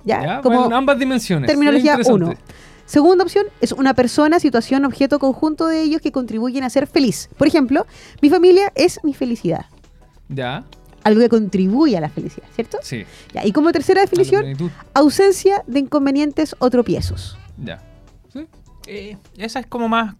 Ya, 0.04 0.22
Ya, 0.22 0.40
como 0.40 0.60
bueno, 0.60 0.76
ambas 0.76 0.98
dimensiones. 0.98 1.48
terminología 1.48 1.94
Es 1.94 2.08
interesante. 2.08 2.36
1. 2.42 2.64
Segunda 2.86 3.24
opción 3.24 3.46
es 3.60 3.72
una 3.72 3.94
persona, 3.94 4.38
situación, 4.40 4.84
objeto, 4.84 5.18
conjunto 5.18 5.66
de 5.66 5.82
ellos 5.82 6.00
que 6.02 6.12
contribuyen 6.12 6.64
a 6.64 6.70
ser 6.70 6.86
feliz. 6.86 7.30
Por 7.38 7.46
ejemplo, 7.48 7.86
mi 8.20 8.28
familia 8.30 8.70
es 8.74 9.00
mi 9.02 9.14
felicidad. 9.14 9.66
Ya, 10.28 10.64
Algo 11.02 11.20
que 11.20 11.28
contribuye 11.28 11.96
a 11.96 12.00
la 12.00 12.08
felicidad, 12.08 12.46
¿cierto? 12.54 12.78
sí. 12.82 13.04
Ya, 13.32 13.44
y 13.44 13.52
como 13.52 13.72
tercera 13.72 14.00
definición, 14.00 14.44
ausencia 14.94 15.62
de 15.66 15.80
inconvenientes 15.80 16.54
o 16.58 16.70
tropiezos. 16.70 17.36
Ya. 17.62 17.82
Sí. 18.32 18.46
Eh, 18.86 19.16
esa 19.38 19.60
es 19.60 19.66
como 19.66 19.88
más 19.88 20.14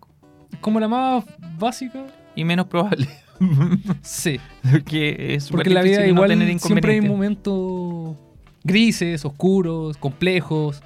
Como 0.61 0.81
la 0.81 0.89
más 0.89 1.25
básica. 1.59 2.07
y 2.35 2.45
menos 2.45 2.67
probable. 2.67 3.09
Sí. 4.03 4.39
Porque 4.71 5.35
es 5.35 5.51
Porque 5.51 5.69
la 5.71 5.83
vida 5.83 5.97
difícil 5.99 6.15
no 6.15 6.21
igual 6.25 6.31
tener 6.39 6.61
siempre 6.61 6.93
hay 6.95 7.01
momentos 7.01 8.17
grises, 8.63 9.25
oscuros, 9.25 9.97
complejos. 9.99 10.83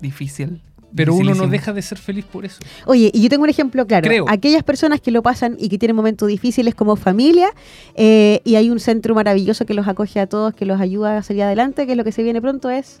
Difícil. 0.00 0.62
Pero 0.94 1.14
uno 1.14 1.34
no 1.34 1.46
deja 1.46 1.72
de 1.72 1.82
ser 1.82 1.98
feliz 1.98 2.24
por 2.24 2.44
eso. 2.44 2.58
Oye, 2.86 3.10
y 3.14 3.22
yo 3.22 3.28
tengo 3.28 3.44
un 3.44 3.50
ejemplo 3.50 3.86
claro. 3.86 4.06
Creo. 4.06 4.24
Aquellas 4.28 4.62
personas 4.64 5.00
que 5.00 5.10
lo 5.10 5.22
pasan 5.22 5.56
y 5.58 5.68
que 5.68 5.78
tienen 5.78 5.96
momentos 5.96 6.28
difíciles 6.28 6.74
como 6.74 6.96
familia, 6.96 7.50
eh, 7.94 8.40
y 8.44 8.56
hay 8.56 8.70
un 8.70 8.80
centro 8.80 9.14
maravilloso 9.14 9.66
que 9.66 9.74
los 9.74 9.86
acoge 9.88 10.20
a 10.20 10.26
todos, 10.26 10.54
que 10.54 10.64
los 10.66 10.80
ayuda 10.80 11.18
a 11.18 11.22
salir 11.22 11.42
adelante, 11.44 11.86
que 11.86 11.92
es 11.92 11.96
lo 11.98 12.04
que 12.04 12.12
se 12.12 12.22
viene 12.22 12.40
pronto 12.40 12.70
es 12.70 13.00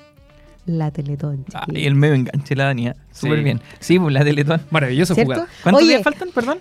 la 0.66 0.90
Teletón. 0.90 1.44
Ah, 1.54 1.66
y 1.68 1.86
el 1.86 1.94
medio 1.94 2.14
enganche 2.14 2.54
la 2.54 2.64
Dania. 2.64 2.94
Súper 3.12 3.38
Sí. 3.38 3.44
bien. 3.44 3.60
Sí, 3.80 3.98
pues 3.98 4.12
la 4.12 4.22
Teletón. 4.24 4.60
Maravilloso 4.70 5.14
¿Cierto? 5.14 5.32
jugar. 5.34 5.48
¿Cuántos 5.62 5.82
Oye, 5.82 5.90
días 5.92 6.02
faltan, 6.02 6.28
perdón? 6.32 6.58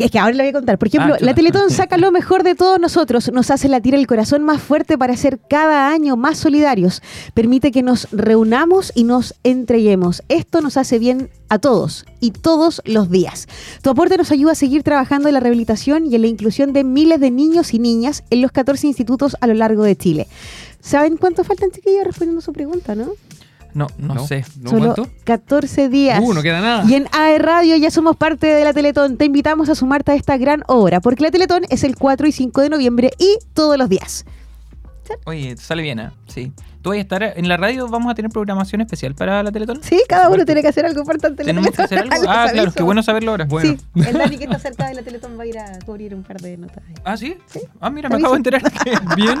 Es 0.00 0.10
que 0.10 0.18
ahora 0.18 0.34
le 0.34 0.42
voy 0.42 0.50
a 0.50 0.52
contar. 0.52 0.78
Por 0.78 0.88
ejemplo, 0.88 1.14
Ah, 1.14 1.18
la 1.20 1.34
Teletón 1.34 1.70
saca 1.70 1.96
lo 1.96 2.10
mejor 2.10 2.42
de 2.42 2.54
todos 2.54 2.80
nosotros, 2.80 3.30
nos 3.32 3.50
hace 3.50 3.68
latir 3.68 3.94
el 3.94 4.06
corazón 4.06 4.42
más 4.42 4.60
fuerte 4.62 4.96
para 4.96 5.16
ser 5.16 5.38
cada 5.48 5.90
año 5.90 6.16
más 6.16 6.38
solidarios. 6.38 7.02
Permite 7.34 7.70
que 7.70 7.82
nos 7.82 8.08
reunamos 8.10 8.92
y 8.94 9.04
nos 9.04 9.34
entreguemos. 9.44 10.22
Esto 10.28 10.60
nos 10.60 10.76
hace 10.76 10.98
bien 10.98 11.30
a 11.48 11.58
todos 11.58 12.06
y 12.20 12.30
todos 12.30 12.80
los 12.84 13.10
días. 13.10 13.46
Tu 13.82 13.90
aporte 13.90 14.16
nos 14.16 14.30
ayuda 14.30 14.52
a 14.52 14.54
seguir 14.54 14.82
trabajando 14.82 15.28
en 15.28 15.34
la 15.34 15.40
rehabilitación 15.40 16.06
y 16.06 16.14
en 16.14 16.22
la 16.22 16.28
inclusión 16.28 16.72
de 16.72 16.84
miles 16.84 17.20
de 17.20 17.30
niños 17.30 17.74
y 17.74 17.78
niñas 17.78 18.24
en 18.30 18.42
los 18.42 18.52
14 18.52 18.86
institutos 18.86 19.36
a 19.40 19.46
lo 19.46 19.54
largo 19.54 19.82
de 19.82 19.96
Chile. 19.96 20.26
¿Saben 20.80 21.16
cuánto 21.16 21.44
faltan, 21.44 21.70
chiquillos, 21.70 22.04
respondiendo 22.04 22.40
su 22.40 22.52
pregunta, 22.52 22.94
no? 22.94 23.10
No, 23.74 23.86
no, 23.98 24.26
sé. 24.26 24.44
¿No 24.60 24.70
Solo 24.70 24.94
cuánto? 24.94 25.12
14 25.24 25.88
días. 25.88 26.20
Uh, 26.22 26.34
no 26.34 26.42
queda 26.42 26.60
nada. 26.60 26.84
Y 26.88 26.94
en 26.94 27.06
AE 27.12 27.38
Radio 27.38 27.76
ya 27.76 27.90
somos 27.90 28.16
parte 28.16 28.46
de 28.46 28.64
la 28.64 28.72
Teletón. 28.72 29.16
Te 29.16 29.24
invitamos 29.24 29.68
a 29.68 29.74
sumarte 29.74 30.12
a 30.12 30.14
esta 30.14 30.36
gran 30.36 30.62
obra, 30.66 31.00
porque 31.00 31.22
la 31.22 31.30
Teletón 31.30 31.62
es 31.70 31.84
el 31.84 31.96
4 31.96 32.26
y 32.26 32.32
5 32.32 32.60
de 32.60 32.70
noviembre 32.70 33.10
y 33.18 33.38
todos 33.54 33.78
los 33.78 33.88
días. 33.88 34.24
Oye, 35.26 35.56
sale 35.56 35.82
bien, 35.82 35.98
¿eh? 36.00 36.10
Sí. 36.28 36.52
Tú 36.82 36.88
vas 36.90 36.96
a 36.96 37.00
estar 37.02 37.22
en 37.22 37.46
la 37.46 37.58
radio, 37.58 37.86
vamos 37.88 38.10
a 38.10 38.14
tener 38.14 38.30
programación 38.30 38.80
especial 38.80 39.14
para 39.14 39.42
la 39.42 39.52
Teletón. 39.52 39.80
Sí, 39.82 40.00
cada 40.08 40.30
uno 40.30 40.46
tiene 40.46 40.62
que 40.62 40.68
hacer 40.68 40.86
algo 40.86 41.00
importante 41.00 41.42
en 41.42 41.46
la 41.48 41.52
¿Tenemos 41.52 41.76
que 41.76 41.82
hacer 41.82 41.98
algo? 42.10 42.14
Ah, 42.26 42.46
claro, 42.50 42.60
aviso. 42.62 42.74
qué 42.74 42.82
bueno 42.82 43.02
saberlo 43.02 43.32
ahora. 43.32 43.44
Bueno. 43.44 43.76
Sí, 43.94 44.02
el 44.08 44.16
Dani 44.16 44.38
que 44.38 44.44
está 44.44 44.58
cerca 44.60 44.88
de 44.88 44.94
la 44.94 45.02
Teletón 45.02 45.38
va 45.38 45.42
a 45.42 45.46
ir 45.46 45.58
a 45.58 45.78
cubrir 45.84 46.14
un 46.14 46.22
par 46.22 46.40
de 46.40 46.56
notas. 46.56 46.78
ahí. 46.88 46.94
Ah, 47.04 47.16
¿sí? 47.18 47.36
Sí. 47.46 47.60
Ah, 47.80 47.90
mira, 47.90 48.08
me 48.08 48.16
acabo 48.16 48.32
de 48.32 48.38
enterar. 48.38 48.62
que- 48.62 48.98
Bien. 49.16 49.38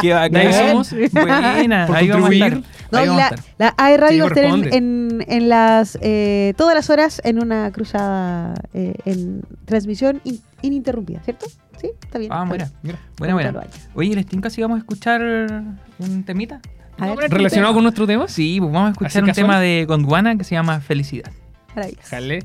Que 0.00 0.12
bacán. 0.12 0.52
somos. 0.52 0.92
Buena. 1.12 1.86
Por 1.88 1.96
ahí 1.96 2.08
vamos 2.08 2.30
a 2.30 2.34
estar. 2.34 2.52
No, 2.92 2.98
Ahí 2.98 3.04
y 3.04 3.08
vamos 3.08 3.10
a 3.10 3.16
la, 3.16 3.34
estar. 3.34 3.44
la 3.58 3.74
AE 3.78 3.96
Radio 3.96 4.10
Sí, 4.12 4.20
va 4.20 4.26
a 4.26 4.28
estar 4.28 4.44
en, 4.44 4.74
en, 4.74 5.24
en 5.26 5.48
las 5.48 5.98
eh, 6.02 6.54
todas 6.56 6.74
las 6.76 6.88
horas 6.88 7.20
en 7.24 7.42
una 7.42 7.72
cruzada 7.72 8.54
eh, 8.74 8.94
en 9.06 9.42
transmisión 9.64 10.20
in- 10.22 10.40
ininterrumpida, 10.62 11.20
¿cierto? 11.24 11.46
Sí, 11.80 11.90
está 12.02 12.18
bien. 12.18 12.32
Ah, 12.32 12.36
está 12.44 12.48
buena. 12.48 12.70
bien. 12.82 12.96
Buena, 13.18 13.34
buena. 13.34 13.62
Oye, 13.94 14.14
¿les 14.14 14.26
tinca 14.26 14.50
si 14.50 14.62
vamos 14.62 14.76
a 14.76 14.78
escuchar 14.78 15.20
un 15.98 16.24
temita? 16.24 16.60
A 16.98 17.14
ver, 17.14 17.30
¿Relacionado 17.30 17.74
con 17.74 17.82
nuestro 17.82 18.06
tema? 18.06 18.26
Sí, 18.28 18.56
pues 18.58 18.72
vamos 18.72 18.88
a 18.88 18.92
escuchar 18.92 19.08
¿Así 19.10 19.18
un 19.18 19.26
casual? 19.26 19.46
tema 19.46 19.60
de 19.60 19.84
Gondwana 19.86 20.36
que 20.36 20.44
se 20.44 20.54
llama 20.54 20.80
Felicidad. 20.80 21.30
maravilloso. 21.74 22.08
Jale. 22.08 22.38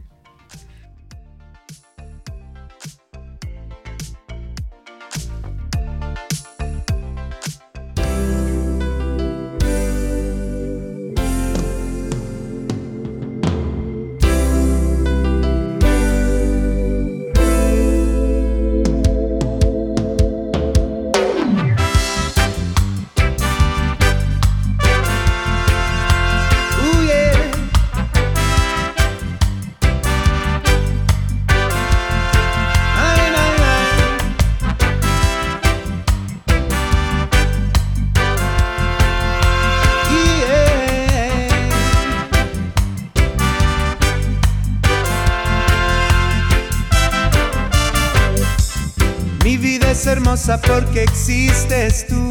Hermosa 50.32 50.62
porque 50.62 51.04
existes 51.04 52.08
tú. 52.08 52.30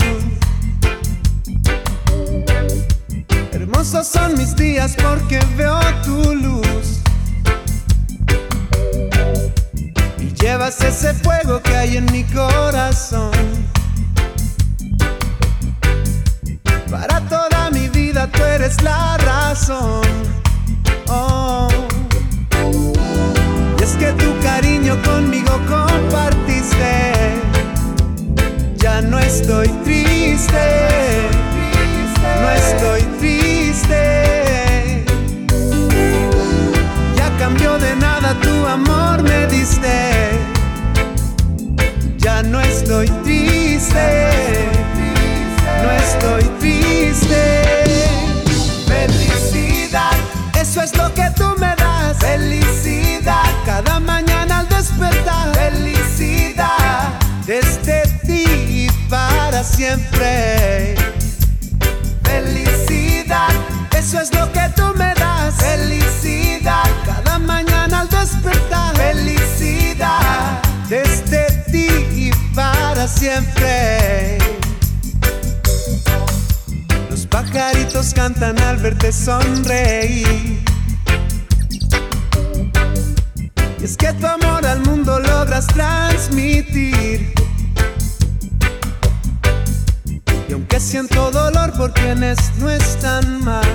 Hermosos 3.52 4.06
son 4.06 4.38
mis 4.38 4.56
días 4.56 4.96
porque 5.02 5.38
veo 5.54 5.78
tu 6.02 6.34
luz. 6.34 7.02
Y 10.18 10.32
llevas 10.32 10.80
ese 10.80 11.12
fuego 11.12 11.60
que 11.60 11.76
hay 11.76 11.98
en 11.98 12.06
mi 12.06 12.24
corazón. 12.24 13.32
Para 16.90 17.20
toda 17.28 17.70
mi 17.70 17.88
vida 17.88 18.26
tú 18.32 18.42
eres 18.44 18.82
la 18.82 19.18
razón. 19.18 20.00
Oh. 21.08 21.68
Y 23.78 23.82
es 23.82 23.90
que 23.96 24.10
tu 24.14 24.40
cariño 24.40 24.96
conmigo 25.02 25.60
compartiste. 25.68 27.49
Ya 28.82 29.02
no 29.02 29.18
estoy 29.18 29.68
triste. 29.84 30.66
No 32.40 32.50
estoy 32.50 33.02
triste. 33.18 35.04
Ya 37.16 37.30
cambió 37.38 37.78
de 37.78 37.94
nada 37.96 38.34
tu 38.40 38.66
amor 38.66 39.22
me 39.22 39.46
diste. 39.48 40.30
Ya 42.18 42.42
no 42.42 42.60
estoy 42.60 43.08
triste. 43.22 44.28
No 45.82 45.90
estoy 45.90 46.44
triste. 46.58 47.62
Felicidad, 48.86 50.12
eso 50.58 50.80
es 50.82 50.96
lo 50.96 51.12
que 51.14 51.29
Los 77.08 77.26
pajaritos 77.26 78.12
cantan 78.12 78.58
al 78.60 78.78
verte 78.78 79.12
sonreír. 79.12 80.64
Y 83.78 83.84
es 83.84 83.96
que 83.96 84.12
tu 84.14 84.26
amor 84.26 84.66
al 84.66 84.80
mundo 84.80 85.20
logras 85.20 85.68
transmitir. 85.68 87.32
Y 90.48 90.52
aunque 90.52 90.80
siento 90.80 91.30
dolor 91.30 91.72
por 91.74 91.92
quienes 91.92 92.36
no 92.58 92.68
están 92.68 93.44
más, 93.44 93.66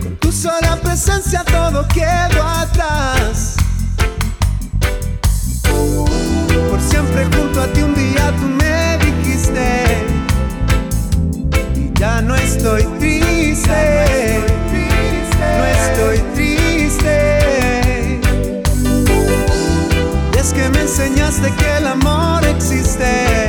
con 0.00 0.16
tu 0.20 0.30
sola 0.30 0.78
presencia 0.80 1.42
todo 1.42 1.84
quedó 1.88 2.42
atrás. 2.44 3.53
Por 6.74 6.82
siempre 6.82 7.24
junto 7.26 7.62
a 7.62 7.68
ti 7.68 7.82
un 7.82 7.94
día 7.94 8.32
tú 8.36 8.46
me 8.48 8.98
dijiste 8.98 9.84
y 11.76 11.96
ya 11.96 12.20
no 12.20 12.34
estoy 12.34 12.82
triste, 12.98 14.40
no 15.56 15.64
estoy 15.66 16.18
triste. 16.34 18.18
Y 20.32 20.36
es 20.36 20.52
que 20.52 20.68
me 20.70 20.80
enseñaste 20.80 21.52
que 21.52 21.76
el 21.76 21.86
amor 21.86 22.44
existe. 22.44 23.43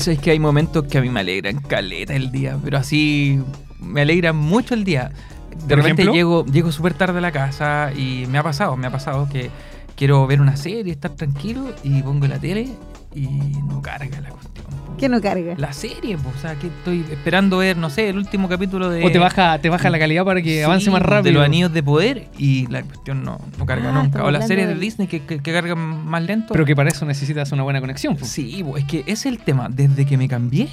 Hoy 0.00 0.04
sabéis 0.04 0.20
que 0.22 0.30
hay 0.30 0.38
momentos 0.38 0.84
que 0.84 0.96
a 0.96 1.02
mí 1.02 1.10
me 1.10 1.20
alegran 1.20 1.58
caleta 1.60 2.16
el 2.16 2.32
día, 2.32 2.56
pero 2.64 2.78
así 2.78 3.38
me 3.78 4.00
alegra 4.00 4.32
mucho 4.32 4.72
el 4.72 4.82
día. 4.82 5.12
De 5.50 5.76
¿Por 5.76 5.76
repente 5.76 6.00
ejemplo? 6.00 6.14
llego, 6.14 6.46
llego 6.46 6.72
súper 6.72 6.94
tarde 6.94 7.18
a 7.18 7.20
la 7.20 7.32
casa 7.32 7.92
y 7.94 8.24
me 8.30 8.38
ha 8.38 8.42
pasado, 8.42 8.78
me 8.78 8.86
ha 8.86 8.90
pasado 8.90 9.28
que 9.30 9.50
quiero 9.96 10.26
ver 10.26 10.40
una 10.40 10.56
serie, 10.56 10.90
estar 10.90 11.10
tranquilo 11.10 11.66
y 11.82 12.00
pongo 12.00 12.26
la 12.28 12.38
tele 12.38 12.70
y 13.14 13.26
no 13.26 13.82
carga 13.82 14.22
la 14.22 14.30
cuestión. 14.30 14.69
¿Qué 14.98 15.08
no 15.08 15.20
carga? 15.22 15.54
La 15.56 15.72
serie, 15.72 16.18
po, 16.18 16.28
o 16.28 16.38
sea, 16.40 16.56
que 16.56 16.66
estoy 16.66 17.04
esperando 17.10 17.56
ver, 17.58 17.76
no 17.78 17.88
sé, 17.88 18.10
el 18.10 18.18
último 18.18 18.48
capítulo 18.50 18.90
de... 18.90 19.02
O 19.02 19.10
te 19.10 19.18
baja, 19.18 19.58
te 19.58 19.70
baja 19.70 19.88
la 19.88 19.98
calidad 19.98 20.24
para 20.26 20.42
que 20.42 20.56
Sí, 20.58 20.62
avance 20.62 20.90
más 20.90 21.00
rápido. 21.00 21.22
De 21.22 21.32
los 21.32 21.42
anillos 21.44 21.72
de 21.72 21.82
poder 21.82 22.28
y 22.36 22.66
la 22.66 22.82
cuestión 22.82 23.24
no, 23.24 23.38
no 23.58 23.64
carga 23.64 23.88
Ah, 23.88 24.02
nunca. 24.02 24.22
O 24.24 24.30
las 24.30 24.46
series 24.46 24.68
de 24.68 24.74
de- 24.74 24.80
Disney 24.80 25.08
que, 25.08 25.22
que- 25.24 25.38
que 25.40 25.52
cargan 25.54 25.78
más 25.78 26.22
lento. 26.22 26.52
Pero 26.52 26.66
que 26.66 26.76
para 26.76 26.90
eso 26.90 27.06
necesitas 27.06 27.50
una 27.52 27.62
buena 27.62 27.80
conexión. 27.80 28.14
po. 28.14 28.26
Sí, 28.26 28.62
es 28.76 28.84
que 28.84 29.00
ese 29.00 29.12
es 29.12 29.26
el 29.26 29.38
tema. 29.38 29.68
Desde 29.70 30.04
que 30.04 30.18
me 30.18 30.28
cambié, 30.28 30.68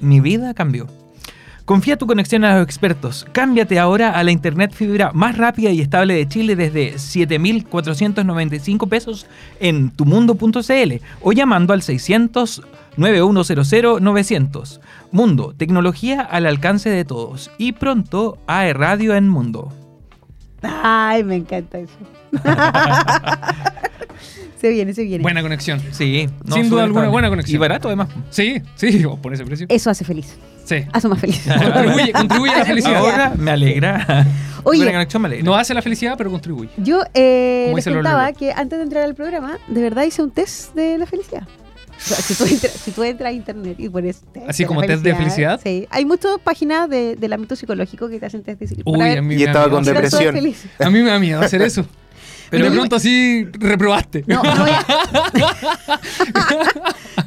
mi 0.00 0.20
vida 0.20 0.54
cambió. 0.54 0.86
Confía 1.64 1.96
tu 1.96 2.06
conexión 2.06 2.44
a 2.44 2.58
los 2.58 2.64
expertos. 2.64 3.24
Cámbiate 3.32 3.78
ahora 3.78 4.10
a 4.10 4.22
la 4.22 4.30
internet 4.30 4.74
fibra 4.74 5.12
más 5.14 5.38
rápida 5.38 5.70
y 5.70 5.80
estable 5.80 6.12
de 6.14 6.28
Chile 6.28 6.56
desde 6.56 6.94
7.495 6.96 8.86
pesos 8.86 9.26
en 9.60 9.90
tumundo.cl 9.90 10.92
o 11.22 11.32
llamando 11.32 11.72
al 11.72 11.80
600 11.80 12.62
9100 12.98 14.04
900. 14.04 14.80
Mundo, 15.10 15.54
tecnología 15.56 16.20
al 16.20 16.44
alcance 16.46 16.90
de 16.90 17.06
todos. 17.06 17.50
Y 17.56 17.72
pronto 17.72 18.36
a 18.46 18.70
Radio 18.74 19.14
en 19.14 19.28
Mundo. 19.28 19.72
Ay, 20.62 21.24
me 21.24 21.36
encanta 21.36 21.78
eso. 21.78 21.96
se 24.60 24.68
viene, 24.70 24.94
se 24.94 25.04
viene. 25.04 25.22
Buena 25.22 25.42
conexión. 25.42 25.82
Sí, 25.92 26.28
Sin 26.52 26.70
duda 26.70 26.84
alguna, 26.84 27.08
buena 27.08 27.28
conexión. 27.28 27.56
Y 27.56 27.58
barato 27.58 27.88
además. 27.88 28.08
Sí, 28.30 28.62
sí, 28.76 29.04
por 29.20 29.34
ese 29.34 29.44
precio. 29.44 29.66
Eso 29.68 29.90
hace 29.90 30.04
feliz. 30.04 30.34
Sí. 30.64 30.76
Hace 30.92 31.08
más 31.08 31.20
feliz. 31.20 31.42
Contribuye, 31.72 32.12
contribuye 32.12 32.52
a 32.52 32.58
la 32.60 32.64
felicidad. 32.64 32.96
Ahora 32.96 33.32
me 33.36 33.50
alegra. 33.50 34.26
Oye, 34.64 34.78
Buena 34.78 34.92
conexión 34.92 35.22
me 35.22 35.28
alegra. 35.28 35.44
No 35.44 35.54
hace 35.54 35.74
la 35.74 35.82
felicidad, 35.82 36.14
pero 36.16 36.30
contribuye. 36.30 36.70
Yo 36.78 37.02
eh, 37.12 37.70
les 37.74 37.84
contaba 37.84 38.32
que 38.32 38.50
antes 38.52 38.78
de 38.78 38.84
entrar 38.84 39.04
al 39.04 39.14
programa, 39.14 39.58
de 39.68 39.82
verdad 39.82 40.04
hice 40.04 40.22
un 40.22 40.30
test 40.30 40.74
de 40.74 40.96
la 40.96 41.04
felicidad. 41.04 41.46
O 41.96 42.00
sea, 42.00 42.16
si, 42.16 42.34
tú 42.34 42.44
entras, 42.44 42.72
si 42.72 42.90
tú 42.90 43.04
entras 43.04 43.28
a 43.28 43.32
internet 43.32 43.76
y 43.78 43.88
pones 43.88 44.22
test 44.32 44.48
¿Así 44.48 44.64
de 44.64 44.66
como 44.66 44.82
test 44.82 45.02
de 45.02 45.14
felicidad? 45.14 45.60
Sí. 45.62 45.86
Hay 45.90 46.04
muchas 46.04 46.38
páginas 46.42 46.88
de- 46.88 47.14
del 47.16 47.32
ámbito 47.32 47.56
psicológico 47.56 48.08
que 48.08 48.18
te 48.18 48.26
hacen 48.26 48.42
test 48.42 48.60
de 48.60 48.82
Uy, 48.84 48.98
para 48.98 49.04
ver 49.10 49.18
a 49.18 49.22
mí 49.22 49.34
Y 49.34 49.38
me 49.38 49.44
da 49.44 49.50
estaba 49.50 49.66
miedo 49.66 49.76
con 49.76 49.84
depresión. 49.84 50.36
A 50.80 50.90
mí 50.90 51.02
me 51.02 51.10
da 51.10 51.18
miedo 51.18 51.40
hacer 51.40 51.62
eso. 51.62 51.86
Pero 52.56 52.70
de 52.70 52.76
pronto 52.76 52.96
así 52.96 53.44
reprobaste. 53.52 54.24
No, 54.26 54.42
no 54.42 54.60
voy 54.62 54.70
a- 54.70 54.84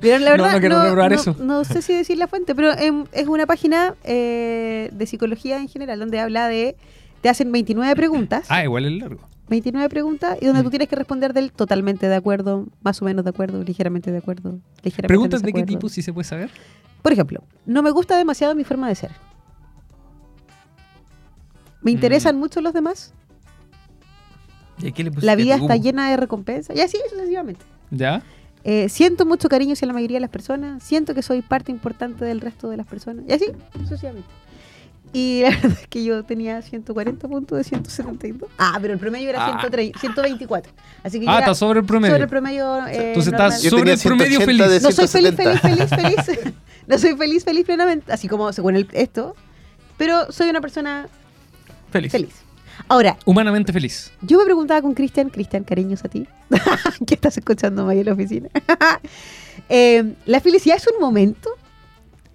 Pero 0.02 0.20
la 0.20 0.32
verdad, 0.32 0.54
no 0.54 0.60
quiero 0.60 0.84
reprobar 0.84 1.14
eso. 1.14 1.36
no 1.40 1.64
sé 1.64 1.82
si 1.82 1.94
decir 1.94 2.18
la 2.18 2.28
fuente, 2.28 2.54
pero 2.56 2.78
em, 2.78 3.06
es 3.12 3.28
una 3.28 3.46
página 3.46 3.96
eh, 4.04 4.90
de 4.94 5.06
psicología 5.08 5.58
en 5.58 5.68
general 5.68 6.00
donde 6.00 6.20
habla 6.20 6.48
de. 6.48 6.76
Te 7.22 7.30
hacen 7.30 7.52
29 7.52 7.96
preguntas. 7.96 8.46
Ah, 8.50 8.64
igual 8.64 8.86
es 8.86 9.02
largo. 9.02 9.28
29 9.50 9.90
preguntas 9.90 10.38
y 10.42 10.46
donde 10.46 10.62
Mm. 10.62 10.66
tú 10.66 10.70
tienes 10.70 10.88
que 10.90 10.96
responder 10.96 11.34
del 11.34 11.52
totalmente 11.52 12.08
de 12.08 12.16
acuerdo, 12.16 12.68
más 12.84 13.02
o 13.02 13.06
menos 13.06 13.24
de 13.24 13.30
acuerdo, 13.32 13.64
ligeramente 13.64 14.12
de 14.12 14.18
acuerdo, 14.20 14.60
ligeramente 14.84 15.08
¿Preguntas 15.08 15.42
de 15.42 15.54
qué 15.54 15.64
tipo, 15.64 15.90
si 15.90 16.02
se 16.02 16.14
puede 16.14 16.28
saber? 16.28 16.50
Por 17.02 17.14
ejemplo, 17.14 17.44
no 17.66 17.82
me 17.82 17.90
gusta 17.92 18.18
demasiado 18.18 18.54
mi 18.56 18.64
forma 18.66 18.88
de 18.90 18.96
ser. 18.96 19.12
¿Me 21.82 21.92
interesan 21.92 22.36
Mm. 22.36 22.40
mucho 22.40 22.62
los 22.62 22.74
demás? 22.74 23.14
¿Y 24.80 24.88
aquí 24.88 25.04
le 25.04 25.10
pusiste 25.12 25.26
La 25.26 25.36
vida 25.36 25.56
está 25.56 25.76
llena 25.76 26.10
de 26.10 26.18
recompensas. 26.18 26.76
Y 26.76 26.82
así 26.82 26.98
sucesivamente. 27.10 27.66
¿Ya? 27.92 28.22
Eh, 28.64 28.90
siento 28.90 29.26
mucho 29.26 29.48
cariño 29.50 29.74
hacia 29.74 29.88
la 29.88 29.94
mayoría 29.94 30.18
de 30.18 30.22
las 30.22 30.30
personas. 30.30 30.84
Siento 30.84 31.14
que 31.16 31.22
soy 31.22 31.42
parte 31.42 31.72
importante 31.72 32.26
del 32.26 32.42
resto 32.42 32.70
de 32.70 32.78
las 32.78 32.86
personas. 32.86 33.24
Y 33.28 33.34
así 33.34 33.46
sucesivamente. 33.78 34.28
Y 35.14 35.42
la 35.44 35.50
verdad 35.52 35.78
es 35.82 35.88
que 35.88 36.04
yo 36.04 36.24
tenía 36.24 36.62
140 36.62 37.28
puntos 37.30 37.58
de 37.58 37.64
172. 37.64 38.50
Ah, 38.58 38.78
pero 38.82 38.94
el 38.94 39.00
promedio 39.00 39.30
era 39.30 39.46
Ah. 39.46 39.50
130 39.62 39.98
124. 40.00 40.72
Así 41.04 41.20
que 41.22 41.26
Ah, 41.30 41.40
está 41.40 41.56
sobre 41.56 41.80
el 41.80 41.86
promedio. 41.86 42.14
sobre 42.14 42.24
el 42.24 42.30
promedio. 42.30 42.88
eh, 42.88 43.08
Entonces 43.10 43.32
estás 43.34 43.62
sobre 43.62 43.94
el 43.94 44.00
promedio 44.00 44.40
180 44.42 44.46
feliz. 44.46 44.82
de 44.82 44.88
No 44.88 44.92
soy 44.92 45.08
feliz, 45.08 45.36
feliz, 45.36 45.62
170. 45.62 45.96
feliz, 45.96 46.26
feliz. 46.26 46.54
No 46.88 46.98
soy 46.98 47.16
feliz, 47.18 47.44
feliz 47.44 47.66
plenamente, 47.66 48.14
así 48.14 48.30
como 48.30 48.52
según 48.54 48.76
el, 48.78 48.88
esto. 48.94 49.36
Pero 49.98 50.32
soy 50.32 50.50
una 50.50 50.62
persona 50.62 51.08
Feliz. 51.92 52.12
feliz. 52.14 52.30
Ahora, 52.88 53.18
Humanamente 53.26 53.74
feliz. 53.74 54.12
yo 54.22 54.38
me 54.38 54.46
preguntaba 54.46 54.82
con 54.82 54.94
Cristian, 54.94 55.30
Cristian, 55.30 55.64
cariños 55.64 56.04
a 56.06 56.10
ti, 56.10 56.28
que 57.08 57.16
estás 57.16 57.38
escuchando 57.38 57.88
ahí 57.88 58.00
en 58.00 58.06
la 58.06 58.14
oficina. 58.14 58.50
Eh, 59.70 60.14
¿La 60.26 60.40
felicidad 60.40 60.78
es 60.78 60.88
un 60.88 61.02
momento? 61.02 61.50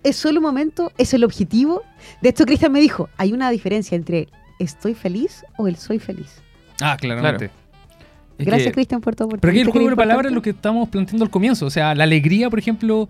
¿Es 0.03 0.17
solo 0.17 0.41
un 0.41 0.45
momento? 0.45 0.91
¿Es 0.99 1.15
el 1.15 1.25
objetivo? 1.25 1.83
De 2.21 2.29
hecho, 2.31 2.45
Cristian 2.45 2.73
me 2.73 2.81
dijo, 2.81 3.09
hay 3.17 3.33
una 3.33 3.49
diferencia 3.51 3.95
entre 3.97 4.29
estoy 4.59 4.95
feliz 4.95 5.45
o 5.57 5.69
el 5.69 5.77
soy 5.77 5.99
feliz. 5.99 6.43
Ah, 6.81 6.97
claramente. 7.01 7.51
Es 8.39 8.47
Gracias, 8.47 8.69
que- 8.69 8.73
Cristian, 8.75 9.01
por 9.01 9.15
todo. 9.15 9.29
Pero 9.29 9.51
aquí 9.51 9.61
el 9.61 9.69
juego 9.71 9.89
de 9.89 9.97
palabras 9.97 10.27
es 10.27 10.33
lo 10.35 10.43
que 10.43 10.51
estamos 10.51 10.89
planteando 10.89 11.25
al 11.25 11.31
comienzo. 11.31 11.65
O 11.67 11.71
sea, 11.71 11.95
la 11.95 12.03
alegría, 12.05 12.51
por 12.51 12.59
ejemplo, 12.59 13.09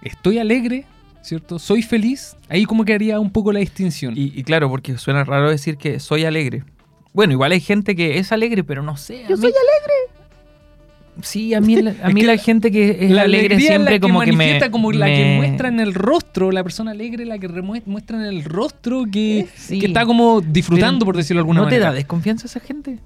estoy 0.00 0.38
alegre, 0.38 0.86
¿cierto? 1.22 1.58
Soy 1.58 1.82
feliz. 1.82 2.36
Ahí 2.48 2.64
como 2.64 2.84
que 2.84 2.92
haría 2.94 3.18
un 3.20 3.30
poco 3.30 3.52
la 3.52 3.60
distinción. 3.60 4.14
Y, 4.16 4.32
y 4.38 4.42
claro, 4.42 4.68
porque 4.68 4.98
suena 4.98 5.24
raro 5.24 5.50
decir 5.50 5.76
que 5.76 5.98
soy 6.00 6.24
alegre. 6.24 6.64
Bueno, 7.14 7.32
igual 7.32 7.52
hay 7.52 7.60
gente 7.60 7.94
que 7.96 8.18
es 8.18 8.32
alegre, 8.32 8.64
pero 8.64 8.82
no 8.82 8.96
sé. 8.96 9.22
Yo 9.28 9.36
mí- 9.36 9.42
soy 9.42 9.52
alegre. 9.52 10.22
Sí, 11.20 11.52
a 11.52 11.60
mí, 11.60 11.76
la- 11.76 11.94
a 12.02 12.08
mí 12.08 12.22
que 12.22 12.26
la 12.26 12.38
gente 12.38 12.70
que 12.70 13.04
es 13.04 13.10
la 13.10 13.22
alegre 13.22 13.60
siempre 13.60 13.94
la 13.96 13.98
que 13.98 14.00
como 14.00 14.20
que 14.20 14.32
me... 14.32 14.36
manifiesta 14.38 14.70
como 14.70 14.92
la 14.92 15.06
que 15.06 15.34
muestra 15.36 15.68
en 15.68 15.78
el 15.78 15.92
rostro, 15.92 16.50
la 16.50 16.62
persona 16.64 16.92
alegre 16.92 17.26
la 17.26 17.38
que 17.38 17.48
muestra 17.48 18.16
en 18.16 18.24
el 18.24 18.44
rostro 18.44 19.04
que, 19.12 19.46
Sí. 19.54 19.78
que 19.78 19.88
está 19.88 20.06
como 20.06 20.40
disfrutando, 20.40 21.00
Pero 21.00 21.04
por 21.04 21.16
decirlo 21.18 21.40
de 21.40 21.42
alguna 21.42 21.60
¿No 21.60 21.66
te 21.66 21.74
manera. 21.74 21.90
da 21.90 21.96
desconfianza 21.96 22.46
esa 22.46 22.60
gente? 22.60 22.98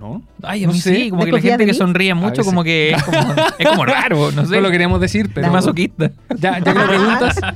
¿No? 0.00 0.22
Ay, 0.42 0.64
a 0.64 0.66
No 0.66 0.72
mí 0.72 0.80
sé. 0.80 0.94
sí, 0.96 1.10
como 1.10 1.24
que 1.24 1.30
la 1.30 1.36
¿Desconfías 1.36 1.58
gente 1.58 1.66
que 1.66 1.74
sonríe 1.74 2.14
mucho 2.14 2.42
como 2.42 2.64
que 2.64 2.92
es 2.92 3.02
como, 3.02 3.18
es 3.58 3.68
como 3.68 3.84
raro, 3.84 4.32
no 4.32 4.46
sé. 4.46 4.54
No 4.56 4.62
lo 4.62 4.70
queríamos 4.70 4.98
decir, 5.00 5.30
pero 5.34 5.46
Es 5.46 5.52
masoquista. 5.52 6.10
ya, 6.38 6.58
ya 6.58 6.72
que 6.72 6.78
lo 6.78 6.86
preguntas. 6.88 7.36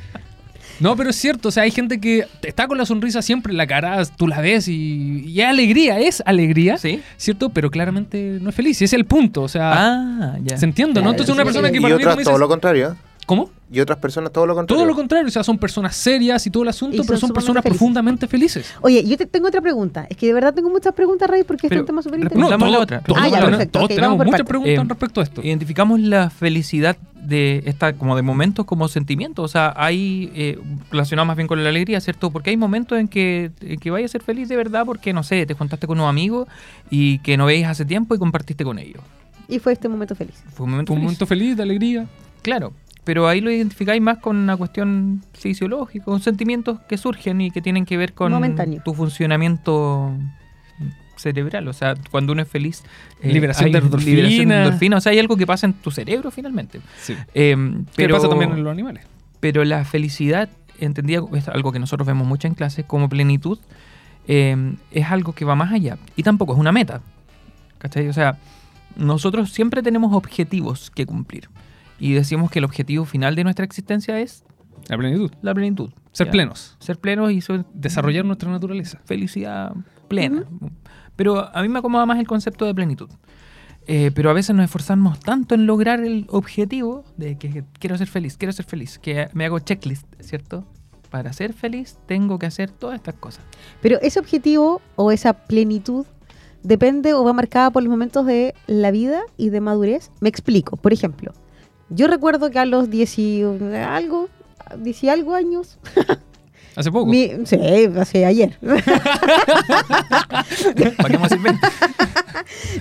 No, 0.81 0.97
pero 0.97 1.11
es 1.11 1.17
cierto, 1.17 1.51
o 1.51 1.53
sea, 1.53 1.63
hay 1.63 1.71
gente 1.71 2.01
que 2.01 2.27
está 2.43 2.67
con 2.67 2.77
la 2.77 2.85
sonrisa 2.85 3.23
siempre 3.23 3.53
en 3.53 3.57
la 3.59 3.67
cara, 3.69 4.05
tú 4.05 4.27
la 4.27 4.41
ves 4.41 4.67
y, 4.67 5.23
y 5.25 5.41
es 5.41 5.47
alegría, 5.47 6.01
es 6.01 6.21
alegría, 6.27 6.79
¿Sí? 6.79 7.01
¿cierto? 7.17 7.51
Pero 7.51 7.71
claramente 7.71 8.39
no 8.41 8.51
es 8.51 8.57
feliz, 8.57 8.81
y 8.83 8.85
ese 8.85 8.97
es 8.97 8.99
el 8.99 9.05
punto, 9.07 9.43
o 9.43 9.49
sea, 9.49 9.71
Ah, 9.73 10.37
ya. 10.43 10.57
se 10.57 10.65
entiende, 10.67 11.01
¿no? 11.01 11.11
Entonces 11.11 11.33
una 11.33 11.45
persona 11.45 11.71
que 11.71 11.77
Y 11.79 11.81
para 11.81 11.95
mí 11.95 12.03
otras 12.03 12.17
todo 12.17 12.25
dices, 12.25 12.41
lo 12.41 12.49
contrario. 12.49 12.97
¿Cómo? 13.27 13.49
Y 13.73 13.81
otras 13.81 13.99
personas 13.99 14.31
todo 14.33 14.47
lo 14.47 14.55
contrario. 14.55 14.79
Todo 14.83 14.87
lo 14.87 14.95
contrario, 14.95 15.27
o 15.27 15.31
sea, 15.31 15.43
son 15.43 15.57
personas 15.57 15.97
serias 15.97 16.47
y 16.47 16.51
todo 16.51 16.63
el 16.63 16.69
asunto, 16.69 16.99
pero 17.07 17.19
son 17.19 17.29
son 17.29 17.33
personas 17.35 17.63
felices. 17.63 17.79
profundamente 17.79 18.27
felices. 18.29 18.75
Oye, 18.83 19.03
yo 19.03 19.17
te 19.17 19.25
tengo 19.25 19.49
otra 19.49 19.63
pregunta. 19.63 20.07
Es 20.11 20.17
que 20.19 20.27
de 20.27 20.35
verdad 20.35 20.53
tengo 20.53 20.69
muchas 20.69 20.93
preguntas, 20.93 21.29
Rey, 21.31 21.43
porque 21.43 21.67
este 21.69 21.77
es 21.77 21.81
un 21.81 21.87
tema 21.87 22.03
súper 22.03 22.21
interesante. 22.21 22.43
Respondamos 22.53 22.69
la 22.69 22.77
todo- 22.77 22.83
otra. 22.83 23.01
todos 23.01 23.19
Ah, 23.23 23.25
ya, 23.29 23.31
tenemos- 23.37 23.51
perfecto, 23.53 23.73
todos 23.79 23.85
ok, 23.91 23.95
tenemos 23.95 24.19
muchas 24.27 24.43
preguntas 24.47 24.75
Eh, 24.85 24.89
respecto 24.89 25.21
a 25.21 25.25
esto. 25.25 25.41
Identificamos 25.43 26.01
la 26.01 26.29
felicidad 26.29 26.99
de 27.15 27.63
esta, 27.65 27.95
como 27.95 28.15
de 28.15 28.21
momentos 28.21 28.67
como 28.67 28.87
sentimientos. 28.89 29.43
O 29.43 29.49
sea, 29.49 29.73
hay 29.75 30.31
eh, 30.35 30.59
relacionado 30.91 31.25
más 31.25 31.37
bien 31.39 31.49
con 31.49 31.63
la 31.65 31.71
alegría, 31.71 32.03
¿cierto? 32.03 32.31
Porque 32.31 32.51
hay 32.51 32.59
momentos 32.59 32.99
en 32.99 33.09
que, 33.09 33.51
en 33.63 33.81
que 33.81 33.91
vayas 33.91 34.11
a 34.11 34.13
ser 34.13 34.23
feliz 34.23 34.51
de 34.51 34.57
verdad 34.57 34.85
porque, 34.85 35.15
no 35.15 35.23
sé, 35.23 35.47
te 35.47 35.55
juntaste 35.55 35.87
con 35.87 35.99
unos 35.99 36.11
amigos 36.11 36.47
y 36.91 37.21
que 37.21 37.39
no 37.39 37.47
veis 37.47 37.67
hace 37.67 37.87
tiempo 37.87 38.15
y 38.15 38.19
compartiste 38.19 38.65
con 38.65 38.79
ellos. 38.79 39.01
Y 39.49 39.59
fue 39.61 39.73
este 39.73 39.89
momento 39.89 40.15
feliz. 40.15 40.35
Fue 40.53 40.65
un 40.65 40.73
momento 40.73 40.89
Fue 40.93 40.97
un 40.97 41.01
feliz. 41.01 41.05
momento 41.19 41.27
feliz, 41.27 41.57
de 41.57 41.63
alegría. 41.63 42.07
Claro, 42.43 42.75
pero 43.05 43.29
ahí 43.29 43.41
lo 43.41 43.51
identificáis 43.51 44.01
más 44.01 44.19
con 44.19 44.37
una 44.37 44.57
cuestión 44.57 45.23
fisiológica, 45.33 46.05
con 46.05 46.21
sentimientos 46.21 46.81
que 46.89 46.97
surgen 46.97 47.41
y 47.41 47.51
que 47.51 47.61
tienen 47.61 47.85
que 47.85 47.97
ver 47.97 48.15
con 48.15 48.33
Momentáneo. 48.33 48.83
tu 48.85 48.95
funcionamiento 48.95 50.13
cerebral. 51.17 51.69
O 51.69 51.73
sea, 51.73 51.95
cuando 52.11 52.33
uno 52.33 52.43
es 52.43 52.49
feliz, 52.49 52.83
eh, 53.21 53.33
Liberación 53.33 53.67
hay 53.67 53.73
de 53.73 53.79
endorfina. 53.79 54.11
liberación 54.17 54.49
de 54.49 54.57
endorfina. 54.57 54.97
O 54.97 55.01
sea, 55.01 55.13
hay 55.13 55.19
algo 55.19 55.37
que 55.37 55.47
pasa 55.47 55.67
en 55.67 55.75
tu 55.75 55.91
cerebro 55.91 56.31
finalmente. 56.31 56.81
Sí. 57.01 57.15
Eh, 57.35 57.57
¿Qué 57.57 57.85
pero, 57.97 58.17
pasa 58.17 58.29
también 58.29 58.53
en 58.53 58.65
los 58.65 58.73
animales? 58.73 59.05
pero 59.41 59.63
la 59.63 59.85
felicidad, 59.85 60.49
entendida, 60.81 61.21
es 61.35 61.49
algo 61.49 61.71
que 61.71 61.79
nosotros 61.79 62.07
vemos 62.07 62.27
mucho 62.27 62.49
en 62.49 62.55
clases, 62.55 62.87
como 62.87 63.11
plenitud, 63.11 63.59
eh, 64.27 64.75
es 64.91 65.11
algo 65.11 65.35
que 65.35 65.45
va 65.45 65.55
más 65.55 65.71
allá. 65.71 65.99
Y 66.17 66.23
tampoco 66.23 66.55
es 66.55 66.59
una 66.59 66.73
meta. 66.73 67.03
¿Cachai? 67.77 68.09
O 68.09 68.15
sea, 68.15 68.39
nosotros 68.97 69.53
siempre 69.53 69.83
tenemos 69.83 70.15
objetivos 70.15 70.91
que 70.91 71.05
cumplir. 71.05 71.51
Y 71.99 72.13
decimos 72.13 72.51
que 72.51 72.59
el 72.59 72.65
objetivo 72.65 73.05
final 73.05 73.35
de 73.37 73.45
nuestra 73.45 73.65
existencia 73.65 74.19
es 74.21 74.45
La 74.89 74.97
plenitud. 74.99 75.31
la 75.43 75.55
plenitud. 75.55 75.91
Ser 76.13 76.27
¿ya? 76.27 76.33
plenos. 76.33 76.77
Ser 76.81 76.99
plenos 76.99 77.33
y 77.33 77.41
ser- 77.41 77.65
Desarrollar 77.75 78.25
nuestra 78.25 78.51
naturaleza. 78.51 79.01
felicidad 79.05 79.73
plena. 80.09 80.45
Pero 81.17 81.55
a 81.57 81.63
mí 81.63 81.69
me 81.69 81.79
acomoda 81.79 82.07
más 82.07 82.19
el 82.19 82.27
concepto 82.27 82.65
de 82.67 82.75
plenitud. 82.75 83.09
Eh, 83.87 84.11
pero 84.15 84.31
a 84.31 84.33
veces 84.33 84.57
nos 84.57 84.65
esforzamos 84.65 85.21
tanto 85.21 85.55
en 85.55 85.67
lograr 85.67 86.01
el 86.01 86.27
objetivo 86.31 87.05
de 87.19 87.37
que 87.37 87.65
quiero 87.79 87.99
ser 87.99 88.07
feliz, 88.09 88.37
quiero 88.39 88.53
ser 88.53 88.65
feliz, 88.65 88.99
que 88.99 89.29
me 89.35 89.45
hago 89.45 89.59
checklist, 89.59 90.07
¿cierto? 90.21 90.65
Para 91.11 91.33
ser 91.35 91.53
feliz 91.53 91.99
tengo 92.07 92.39
que 92.39 92.47
hacer 92.47 92.71
todas 92.71 92.97
estas 92.97 93.15
cosas. 93.17 93.45
Pero 93.83 93.99
ese 94.01 94.19
objetivo 94.19 94.81
o 94.97 95.13
esa 95.13 95.35
plenitud 95.35 96.07
depende 96.63 97.13
o 97.13 97.25
va 97.25 97.35
marcada 97.35 97.71
por 97.71 97.83
los 97.83 97.91
momentos 97.91 98.25
de 98.25 98.55
la 98.67 98.91
vida 98.91 99.21
y 99.37 99.51
de 99.51 99.61
madurez. 99.61 100.11
Me 100.21 100.31
explico. 100.31 100.77
Por 100.79 100.93
ejemplo, 100.95 101.33
yo 101.91 102.07
recuerdo 102.07 102.51
que 102.51 102.59
a 102.59 102.65
los 102.65 102.91
10 102.91 103.19
y 103.19 103.43
algo, 103.87 104.29
10 104.79 105.05
y 105.05 105.09
algo 105.09 105.35
años, 105.35 105.79
Hace 106.77 106.91
poco. 106.91 107.07
mi- 107.07 107.31
sí, 107.45 107.57
hace 107.97 108.27
ayer. 108.27 108.59
¿Para 108.61 108.83
qué 111.19 111.29
servir? 111.29 111.53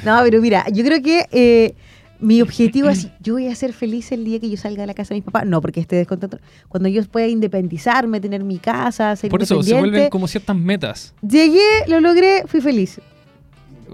No, 0.03 0.19
pero 0.23 0.41
mira, 0.41 0.65
yo 0.73 0.83
creo 0.83 1.01
que 1.01 1.25
eh, 1.31 1.75
mi 2.19 2.41
objetivo 2.41 2.89
es, 2.89 3.07
yo 3.21 3.33
voy 3.33 3.47
a 3.47 3.55
ser 3.55 3.71
feliz 3.71 4.11
el 4.11 4.25
día 4.25 4.39
que 4.39 4.49
yo 4.49 4.57
salga 4.57 4.81
de 4.81 4.87
la 4.87 4.93
casa 4.93 5.09
de 5.13 5.19
mis 5.19 5.25
papás. 5.25 5.45
No, 5.45 5.61
porque 5.61 5.79
esté 5.79 5.95
descontento. 5.95 6.39
Cuando 6.69 6.89
yo 6.89 7.03
pueda 7.05 7.27
independizarme, 7.27 8.19
tener 8.19 8.43
mi 8.43 8.57
casa, 8.57 9.15
ser 9.15 9.29
Por 9.29 9.41
eso 9.43 9.61
se 9.63 9.77
vuelven 9.77 10.09
como 10.09 10.27
ciertas 10.27 10.55
metas. 10.55 11.13
Llegué, 11.21 11.61
lo 11.87 12.01
logré, 12.01 12.43
fui 12.47 12.61
feliz. 12.61 12.99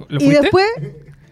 ¿Lo 0.08 0.22
y 0.24 0.30
después, 0.30 0.66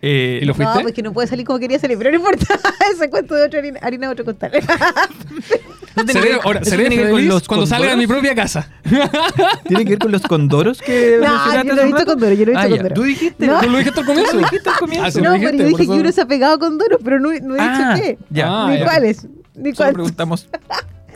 Eh, 0.09 0.39
¿Y 0.41 0.45
lo 0.45 0.51
no, 0.51 0.55
fuiste? 0.55 0.81
pues 0.83 0.93
que 0.93 1.01
no 1.03 1.11
puede 1.11 1.27
salir 1.27 1.45
como 1.45 1.59
quería 1.59 1.77
salir, 1.79 1.97
pero 1.97 2.11
no 2.11 2.15
importa. 2.15 2.45
Ese 2.93 3.09
cuento 3.09 3.35
de 3.35 3.43
otro 3.43 3.59
harina, 3.59 3.77
harina 3.81 4.07
de 4.07 4.13
otro 4.13 4.23
costal. 4.23 4.51
¿no 5.95 6.03
Seré, 6.13 6.33
ahora, 6.43 6.63
seré 6.63 6.83
tiene 6.87 6.95
que 6.95 7.03
ver 7.03 7.11
con 7.11 7.27
los 7.27 7.47
cuando 7.47 7.65
salga 7.65 7.89
de 7.89 7.97
mi 7.97 8.05
condoros? 8.05 8.21
propia 8.29 8.41
casa. 8.43 8.69
¿Tiene 9.67 9.83
que 9.83 9.89
ver 9.91 9.99
con 9.99 10.11
los 10.13 10.21
condoros 10.21 10.81
que 10.81 11.17
No, 11.21 11.63
yo 11.63 11.73
lo 11.73 11.81
he 11.81 11.85
visto 11.85 11.97
rato? 11.99 12.11
con 12.11 12.19
Doro, 12.21 12.33
yo 12.35 12.45
lo 12.45 12.51
he 12.51 12.55
visto 12.55 12.59
Ah, 12.59 12.67
con 12.69 12.77
ya. 12.77 12.83
Doro. 12.83 12.95
¿Tú 12.95 13.03
dijiste? 13.03 13.47
No. 13.47 13.59
¿Tú 13.61 13.69
lo 13.69 13.77
dijiste 13.79 13.99
al 13.99 14.05
comienzo? 14.05 14.33
Lo 14.33 14.39
dijiste 14.39 14.69
al 14.69 14.75
comienzo. 14.77 15.05
Ah, 15.07 15.11
sí, 15.11 15.21
no, 15.21 15.29
lo 15.31 15.35
pero 15.37 15.51
dijiste, 15.51 15.63
yo 15.71 15.77
dije 15.77 15.91
que 15.93 15.99
uno 15.99 16.11
se 16.13 16.21
ha 16.21 16.25
pegado 16.27 16.59
con 16.59 16.77
Doro, 16.77 16.99
pero 17.03 17.19
no, 17.19 17.29
no 17.29 17.33
he 17.55 17.59
dicho 17.59 17.83
Ah, 17.83 17.95
qué. 17.99 18.17
ya. 18.29 18.45
Ah, 18.47 18.69
ni 18.71 18.77
ya. 18.79 18.83
cuáles. 18.85 19.27
Ni 19.55 19.73
Solo 19.73 19.75
cuáles. 19.75 19.93
preguntamos 19.95 20.47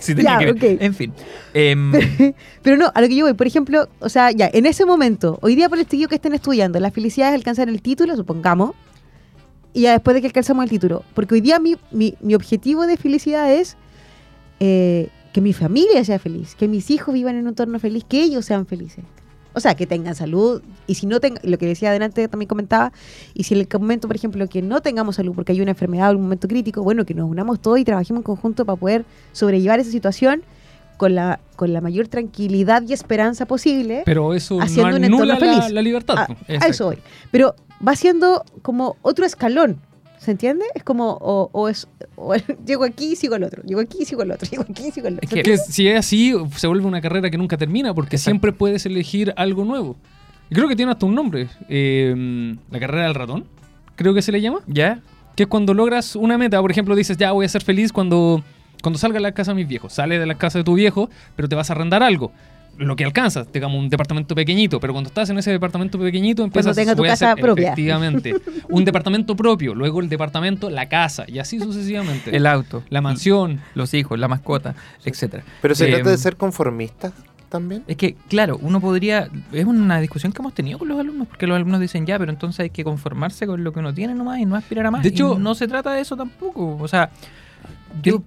si 0.05 0.15
tenía 0.15 0.31
Ya, 0.33 0.39
que 0.39 0.45
ver. 0.53 0.75
ok. 0.75 0.81
En 0.81 0.93
fin. 0.93 1.13
Em, 1.53 1.91
Pero 2.61 2.77
no, 2.77 2.91
a 2.93 3.01
lo 3.01 3.07
que 3.07 3.15
yo 3.15 3.25
voy, 3.25 3.33
por 3.33 3.47
ejemplo, 3.47 3.87
o 3.99 4.09
sea, 4.09 4.31
ya, 4.31 4.49
en 4.51 4.65
ese 4.65 4.85
momento, 4.85 5.39
hoy 5.41 5.55
día 5.55 5.69
por 5.69 5.77
el 5.77 5.83
estudio 5.83 6.07
que 6.09 6.15
estén 6.15 6.33
estudiando, 6.33 6.79
la 6.79 6.91
felicidad 6.91 7.29
es 7.29 7.35
alcanzar 7.35 7.69
el 7.69 7.81
título, 7.81 8.15
supongamos, 8.15 8.71
y 9.73 9.81
ya 9.81 9.93
después 9.93 10.13
de 10.15 10.21
que 10.21 10.27
alcanzamos 10.27 10.63
el 10.63 10.69
título. 10.69 11.03
Porque 11.13 11.35
hoy 11.35 11.41
día 11.41 11.59
mi, 11.59 11.75
mi, 11.91 12.15
mi 12.19 12.35
objetivo 12.35 12.85
de 12.87 12.97
felicidad 12.97 13.51
es 13.53 13.77
eh, 14.59 15.07
que 15.33 15.39
mi 15.41 15.53
familia 15.53 16.03
sea 16.03 16.19
feliz, 16.19 16.55
que 16.55 16.67
mis 16.67 16.91
hijos 16.91 17.13
vivan 17.13 17.35
en 17.35 17.43
un 17.43 17.47
entorno 17.49 17.79
feliz, 17.79 18.03
que 18.07 18.21
ellos 18.21 18.43
sean 18.45 18.65
felices. 18.65 19.05
O 19.53 19.59
sea, 19.59 19.75
que 19.75 19.85
tengan 19.85 20.15
salud, 20.15 20.61
y 20.87 20.95
si 20.95 21.05
no 21.05 21.19
tengan, 21.19 21.41
lo 21.43 21.57
que 21.57 21.65
decía 21.65 21.89
adelante 21.89 22.27
también 22.27 22.47
comentaba, 22.47 22.91
y 23.33 23.43
si 23.43 23.53
en 23.53 23.61
el 23.61 23.67
momento, 23.79 24.07
por 24.07 24.15
ejemplo, 24.15 24.47
que 24.47 24.61
no 24.61 24.81
tengamos 24.81 25.17
salud 25.17 25.33
porque 25.35 25.51
hay 25.51 25.61
una 25.61 25.71
enfermedad 25.71 26.11
o 26.11 26.15
un 26.15 26.23
momento 26.23 26.47
crítico, 26.47 26.83
bueno, 26.83 27.05
que 27.05 27.13
nos 27.13 27.29
unamos 27.29 27.61
todos 27.61 27.79
y 27.79 27.83
trabajemos 27.83 28.19
en 28.19 28.23
conjunto 28.23 28.65
para 28.65 28.77
poder 28.77 29.05
sobrellevar 29.33 29.79
esa 29.79 29.91
situación 29.91 30.43
con 30.97 31.15
la, 31.15 31.39
con 31.55 31.73
la 31.73 31.81
mayor 31.81 32.07
tranquilidad 32.07 32.83
y 32.87 32.93
esperanza 32.93 33.45
posible. 33.45 34.03
Pero 34.05 34.33
eso 34.33 34.61
Haciendo 34.61 34.91
no 34.91 34.97
un 34.97 35.03
entorno 35.05 35.25
la, 35.25 35.37
feliz. 35.37 35.71
la 35.71 35.81
libertad. 35.81 36.15
a, 36.17 36.27
po. 36.27 36.35
a 36.47 36.67
eso 36.67 36.85
voy. 36.85 36.97
Pero 37.31 37.55
va 37.85 37.95
siendo 37.95 38.45
como 38.61 38.97
otro 39.01 39.25
escalón. 39.25 39.81
¿Se 40.23 40.29
entiende? 40.29 40.65
Es 40.75 40.83
como, 40.83 41.17
o, 41.19 41.49
o 41.51 41.67
es, 41.67 41.87
o 42.15 42.35
llego 42.65 42.83
aquí 42.83 43.13
y 43.13 43.15
sigo 43.15 43.33
al 43.33 43.43
otro, 43.43 43.63
llego 43.63 43.81
aquí 43.81 43.97
y 44.01 44.05
sigo 44.05 44.21
al 44.21 44.29
otro, 44.31 44.47
llego 44.51 44.63
aquí 44.69 44.87
y 44.87 44.91
sigo 44.91 45.07
al 45.07 45.15
otro. 45.15 45.27
Es 45.35 45.43
que- 45.43 45.57
si 45.57 45.87
es 45.87 45.97
así, 45.97 46.33
se 46.55 46.67
vuelve 46.67 46.85
una 46.85 47.01
carrera 47.01 47.31
que 47.31 47.37
nunca 47.39 47.57
termina 47.57 47.93
porque 47.95 48.17
Exacto. 48.17 48.31
siempre 48.31 48.51
puedes 48.53 48.85
elegir 48.85 49.33
algo 49.35 49.65
nuevo. 49.65 49.95
Y 50.49 50.53
creo 50.55 50.67
que 50.67 50.75
tiene 50.75 50.91
hasta 50.91 51.05
un 51.07 51.15
nombre. 51.15 51.47
eh, 51.69 52.55
la 52.69 52.79
carrera 52.79 53.05
del 53.05 53.15
ratón, 53.15 53.45
creo 53.95 54.13
que 54.13 54.21
se 54.21 54.31
le 54.31 54.41
llama. 54.41 54.59
¿Ya? 54.67 55.01
Que 55.35 55.43
es 55.43 55.49
cuando 55.49 55.73
logras 55.73 56.15
una 56.15 56.37
meta. 56.37 56.61
Por 56.61 56.69
ejemplo, 56.69 56.93
dices, 56.95 57.17
ya 57.17 57.31
voy 57.31 57.45
a 57.45 57.49
ser 57.49 57.63
feliz 57.63 57.91
cuando, 57.91 58.43
cuando 58.83 58.99
salga 58.99 59.15
de 59.15 59.21
la 59.21 59.31
casa 59.31 59.51
de 59.51 59.55
mis 59.55 59.67
viejos. 59.67 59.93
Sale 59.93 60.19
de 60.19 60.25
la 60.27 60.35
casa 60.35 60.59
de 60.59 60.63
tu 60.65 60.73
viejo, 60.75 61.09
pero 61.35 61.47
te 61.49 61.55
vas 61.55 61.69
a 61.69 61.73
arrendar 61.73 62.03
algo. 62.03 62.31
Lo 62.81 62.95
que 62.95 63.05
alcanzas, 63.05 63.51
digamos, 63.53 63.79
un 63.79 63.89
departamento 63.89 64.35
pequeñito. 64.35 64.79
Pero 64.79 64.93
cuando 64.93 65.07
estás 65.09 65.29
en 65.29 65.37
ese 65.37 65.51
departamento 65.51 65.99
pequeñito, 65.99 66.43
empiezas 66.43 66.75
tenga 66.75 66.93
tu 66.95 66.99
voy 67.03 67.07
a 67.09 67.11
casa 67.11 67.31
hacer- 67.33 67.41
propia. 67.43 67.67
Efectivamente. 67.67 68.33
un 68.69 68.83
departamento 68.85 69.35
propio, 69.35 69.73
luego 69.75 69.99
el 70.01 70.09
departamento, 70.09 70.69
la 70.69 70.89
casa, 70.89 71.25
y 71.27 71.39
así 71.39 71.59
sucesivamente. 71.59 72.35
El 72.35 72.45
auto. 72.47 72.83
la 72.89 73.01
mansión. 73.01 73.61
Los 73.75 73.93
hijos, 73.93 74.19
la 74.19 74.27
mascota, 74.27 74.75
etcétera. 75.05 75.43
Pero 75.61 75.75
se 75.75 75.85
Em, 75.85 75.91
trata 75.95 76.09
de 76.09 76.17
ser 76.17 76.35
conformistas 76.37 77.13
también. 77.49 77.83
Es 77.87 77.97
que, 77.97 78.15
claro, 78.29 78.57
uno 78.61 78.79
podría. 78.79 79.27
Es 79.51 79.65
una 79.65 79.99
discusión 79.99 80.31
que 80.31 80.41
hemos 80.41 80.53
tenido 80.53 80.79
con 80.79 80.87
los 80.87 80.99
alumnos, 80.99 81.27
porque 81.27 81.47
los 81.47 81.55
alumnos 81.57 81.79
dicen 81.81 82.05
ya, 82.05 82.17
pero 82.17 82.31
entonces 82.31 82.61
hay 82.61 82.69
que 82.69 82.83
conformarse 82.83 83.45
con 83.45 83.63
lo 83.63 83.73
que 83.73 83.79
uno 83.79 83.93
tiene 83.93 84.15
nomás 84.15 84.39
y 84.39 84.45
no 84.45 84.55
aspirar 84.55 84.85
a 84.85 84.91
más. 84.91 85.03
De 85.03 85.09
hecho- 85.09 85.35
Y 85.37 85.41
no 85.41 85.53
se 85.53 85.67
trata 85.67 85.91
de 85.93 86.01
eso 86.01 86.15
tampoco. 86.15 86.77
O 86.79 86.87
sea, 86.87 87.09
yo. 88.01 88.23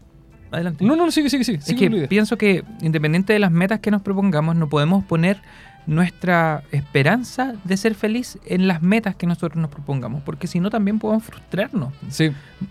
Adelante. 0.54 0.84
No, 0.84 0.96
no, 0.96 1.10
sigue, 1.10 1.28
sigue, 1.30 1.44
sigue. 1.44 1.58
es 1.58 1.64
sigue 1.64 1.90
que 1.90 2.08
pienso 2.08 2.38
que, 2.38 2.64
independiente 2.80 3.32
de 3.32 3.38
las 3.38 3.50
metas 3.50 3.80
que 3.80 3.90
nos 3.90 4.02
propongamos, 4.02 4.56
no 4.56 4.68
podemos 4.68 5.04
poner 5.04 5.38
nuestra 5.86 6.62
esperanza 6.72 7.54
de 7.64 7.76
ser 7.76 7.94
feliz 7.94 8.38
en 8.46 8.66
las 8.66 8.80
metas 8.82 9.16
que 9.16 9.26
nosotros 9.26 9.60
nos 9.60 9.70
propongamos, 9.70 10.22
porque 10.22 10.46
si 10.46 10.60
no 10.60 10.70
también 10.70 10.98
podemos 10.98 11.24
frustrarnos 11.24 11.92
Sí. 12.08 12.30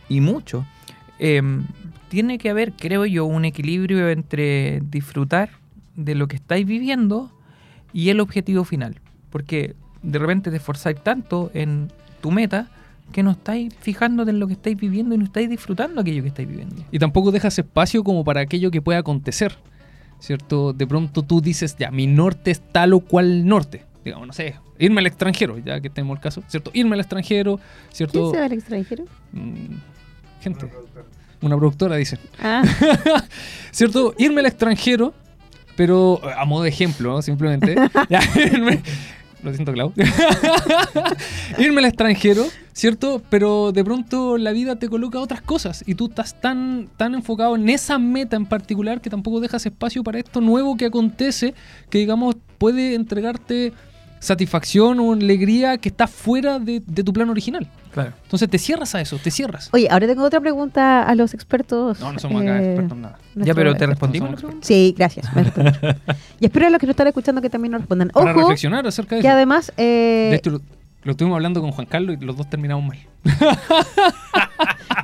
y 0.09 0.19
mucho. 0.21 0.65
Em, 1.19 1.65
tiene 2.09 2.37
que 2.37 2.49
haber, 2.49 2.73
creo 2.73 3.05
yo, 3.05 3.25
un 3.25 3.45
equilibrio 3.45 4.09
entre 4.09 4.81
disfrutar 4.89 5.49
de 5.95 6.15
lo 6.15 6.27
que 6.27 6.35
estáis 6.35 6.65
viviendo 6.65 7.31
y 7.91 8.09
el 8.09 8.19
objetivo 8.19 8.63
final. 8.63 8.99
Porque 9.29 9.75
de 10.01 10.19
repente 10.19 10.49
te 10.49 10.57
esforzáis 10.57 10.99
tanto 11.01 11.51
en 11.53 11.91
tu 12.21 12.31
meta 12.31 12.67
que 13.13 13.23
no 13.23 13.31
estáis 13.31 13.73
fijándote 13.79 14.31
en 14.31 14.39
lo 14.39 14.47
que 14.47 14.53
estáis 14.53 14.75
viviendo 14.75 15.15
y 15.15 15.17
no 15.17 15.23
estáis 15.23 15.49
disfrutando 15.49 16.01
aquello 16.01 16.21
que 16.21 16.27
estáis 16.27 16.47
viviendo. 16.49 16.83
Y 16.91 16.99
tampoco 16.99 17.31
dejas 17.31 17.57
espacio 17.57 18.03
como 18.03 18.25
para 18.25 18.41
aquello 18.41 18.69
que 18.71 18.81
pueda 18.81 18.99
acontecer. 18.99 19.55
¿Cierto? 20.19 20.71
De 20.73 20.87
pronto 20.87 21.23
tú 21.23 21.41
dices, 21.41 21.75
ya, 21.77 21.91
mi 21.91 22.07
norte 22.07 22.51
es 22.51 22.61
tal 22.71 22.93
o 22.93 22.99
cual 23.01 23.45
norte. 23.45 23.85
digamos, 24.05 24.25
no 24.27 24.33
sé, 24.33 24.55
irme 24.79 24.99
al 25.01 25.07
extranjero, 25.07 25.57
ya 25.59 25.79
que 25.81 25.89
tenemos 25.89 26.15
el 26.17 26.21
caso, 26.21 26.43
¿cierto? 26.47 26.71
Irme 26.73 26.93
al 26.95 27.01
extranjero, 27.01 27.57
¿Quién 27.57 27.91
¿cierto? 27.91 28.31
se 28.31 28.37
va 28.39 28.45
al 28.45 28.53
extranjero? 28.53 29.03
Mm, 29.33 29.75
gente, 30.41 30.69
una 31.41 31.57
productora, 31.57 31.95
dicen. 31.97 32.19
Ah, 32.41 32.63
¿Cierto? 33.71 34.13
Irme 34.17 34.39
al 34.39 34.45
extranjero, 34.45 35.13
pero 35.75 36.21
a 36.37 36.45
modo 36.45 36.63
de 36.63 36.69
ejemplo, 36.69 37.11
¿no? 37.11 37.21
simplemente. 37.21 37.75
Ya, 38.09 38.21
irme- 38.21 38.81
lo 39.43 39.53
siento, 39.53 39.73
Clau. 39.73 39.93
irme 41.59 41.79
al 41.79 41.85
extranjero, 41.85 42.45
¿cierto? 42.71 43.21
Pero 43.29 43.71
de 43.71 43.83
pronto 43.83 44.37
la 44.37 44.51
vida 44.51 44.77
te 44.77 44.87
coloca 44.87 45.19
otras 45.19 45.41
cosas 45.41 45.83
y 45.85 45.95
tú 45.95 46.07
estás 46.07 46.39
tan, 46.39 46.89
tan 46.97 47.13
enfocado 47.13 47.55
en 47.55 47.69
esa 47.69 47.99
meta 47.99 48.35
en 48.35 48.45
particular 48.45 49.01
que 49.01 49.09
tampoco 49.09 49.39
dejas 49.39 49.65
espacio 49.65 50.03
para 50.03 50.19
esto 50.19 50.41
nuevo 50.41 50.77
que 50.77 50.85
acontece, 50.85 51.53
que 51.89 51.97
digamos 51.97 52.35
puede 52.57 52.95
entregarte 52.95 53.73
satisfacción 54.23 54.99
o 54.99 55.13
alegría 55.13 55.77
que 55.77 55.89
está 55.89 56.07
fuera 56.07 56.57
de, 56.59 56.81
de 56.85 57.03
tu 57.03 57.11
plan 57.13 57.29
original. 57.29 57.67
Claro. 57.91 58.13
Entonces 58.23 58.49
te 58.49 58.57
cierras 58.57 58.95
a 58.95 59.01
eso, 59.01 59.17
te 59.17 59.29
cierras. 59.29 59.69
Oye, 59.73 59.87
ahora 59.91 60.07
tengo 60.07 60.23
otra 60.23 60.39
pregunta 60.41 61.03
a 61.03 61.13
los 61.15 61.33
expertos. 61.33 61.99
No, 61.99 62.13
no 62.13 62.19
somos 62.19 62.41
acá 62.41 62.59
eh, 62.61 62.65
expertos 62.71 62.95
en 62.97 63.01
nada. 63.01 63.17
Ya, 63.35 63.53
pero 63.53 63.75
te 63.75 63.85
respondimos. 63.85 64.41
No? 64.43 64.49
Sí, 64.61 64.95
gracias. 64.97 65.27
y 66.39 66.45
espero 66.45 66.67
a 66.67 66.69
los 66.71 66.79
que 66.79 66.87
nos 66.87 66.93
están 66.93 67.07
escuchando 67.07 67.41
que 67.41 67.49
también 67.49 67.73
nos 67.73 67.81
respondan. 67.81 68.09
Para 68.09 68.31
Ojo, 68.31 68.39
reflexionar 68.41 68.87
acerca 68.87 69.15
de 69.17 69.21
que 69.21 69.27
eso. 69.27 69.35
además... 69.35 69.71
eh, 69.77 70.27
De 70.31 70.35
hecho, 70.37 70.49
lo, 70.51 70.61
lo 71.03 71.11
estuvimos 71.11 71.35
hablando 71.35 71.61
con 71.61 71.71
Juan 71.71 71.85
Carlos 71.85 72.17
y 72.19 72.25
los 72.25 72.35
dos 72.37 72.49
terminamos 72.49 72.85
mal. 72.85 72.97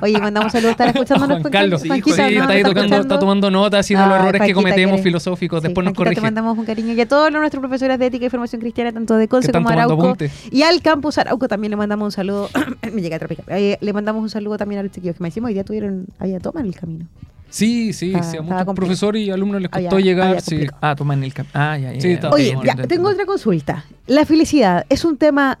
Oye, 0.02 0.18
mandamos 0.18 0.52
saludos. 0.52 0.72
¿Están 0.72 0.88
escuchando 0.88 1.26
Juan 1.26 1.42
Carlos, 1.44 1.80
sí, 1.82 1.88
Juanquita, 1.88 2.28
sí, 2.28 2.34
¿no? 2.34 2.40
está 2.42 2.52
ahí 2.52 2.58
¿Está 2.58 2.68
tocando, 2.70 2.96
está 2.96 3.18
tomando 3.18 3.50
notas, 3.50 3.80
haciendo 3.80 4.06
los 4.06 4.14
Ay, 4.14 4.20
errores 4.22 4.42
que 4.42 4.54
cometemos 4.54 5.00
filosóficos, 5.00 5.60
Sí, 5.60 5.68
después 5.68 5.84
nos 5.84 5.94
corrige. 5.94 6.16
Te 6.16 6.20
mandamos 6.20 6.56
un 6.58 6.64
cariño 6.64 6.92
y 6.94 7.00
a 7.00 7.06
todos 7.08 7.30
los 7.30 7.40
nuestros 7.40 7.60
profesores 7.60 7.98
de 7.98 8.06
ética 8.06 8.26
y 8.26 8.30
formación 8.30 8.60
cristiana, 8.60 8.92
tanto 8.92 9.16
de 9.16 9.28
Conce 9.28 9.52
como 9.52 9.68
Arauco. 9.68 10.16
Y 10.50 10.62
al 10.62 10.82
campus 10.82 11.18
Arauco 11.18 11.48
también 11.48 11.70
le 11.70 11.76
mandamos 11.76 12.06
un 12.06 12.12
saludo. 12.12 12.48
Me 12.92 13.02
llega 13.02 13.16
a 13.16 13.18
tropicar. 13.18 13.44
Eh, 13.48 13.78
le 13.80 13.92
mandamos 13.92 14.22
un 14.22 14.30
saludo 14.30 14.56
también 14.56 14.80
a 14.80 14.82
los 14.82 14.92
chiquillos 14.92 15.16
que 15.16 15.22
me 15.22 15.28
decimos 15.28 15.48
hoy 15.48 15.54
día 15.54 15.64
tuvieron, 15.64 16.06
había 16.18 16.40
toma 16.40 16.60
en 16.60 16.66
el 16.66 16.74
camino. 16.74 17.06
Sí, 17.48 17.92
sí, 17.92 18.10
sí, 18.12 18.14
a 18.14 18.18
muchos 18.20 18.36
complicado. 18.38 18.74
profesores 18.74 19.22
y 19.26 19.30
alumnos 19.30 19.60
les 19.60 19.70
costó 19.70 19.96
Había- 19.96 20.04
llegar. 20.04 20.28
había 20.28 20.40
sí. 20.40 20.66
Ah, 20.80 20.94
toman 20.94 21.24
el 21.24 21.34
cam- 21.34 21.46
Ah, 21.52 21.76
ya, 21.76 21.92
ya. 21.92 22.00
Sí, 22.00 22.16
ya. 22.22 22.30
Oye, 22.30 22.56
ya, 22.64 22.74
tengo 22.86 23.08
otra 23.08 23.26
consulta. 23.26 23.84
La 24.06 24.24
felicidad, 24.24 24.86
¿es 24.88 25.04
un 25.04 25.16
tema 25.16 25.58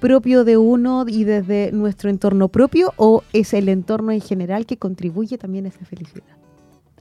propio 0.00 0.44
de 0.44 0.56
uno 0.56 1.04
y 1.08 1.24
desde 1.24 1.72
nuestro 1.72 2.10
entorno 2.10 2.48
propio 2.48 2.92
o 2.96 3.22
es 3.32 3.52
el 3.54 3.68
entorno 3.68 4.12
en 4.12 4.20
general 4.20 4.66
que 4.66 4.76
contribuye 4.76 5.38
también 5.38 5.66
a 5.66 5.68
esa 5.68 5.84
felicidad? 5.84 6.24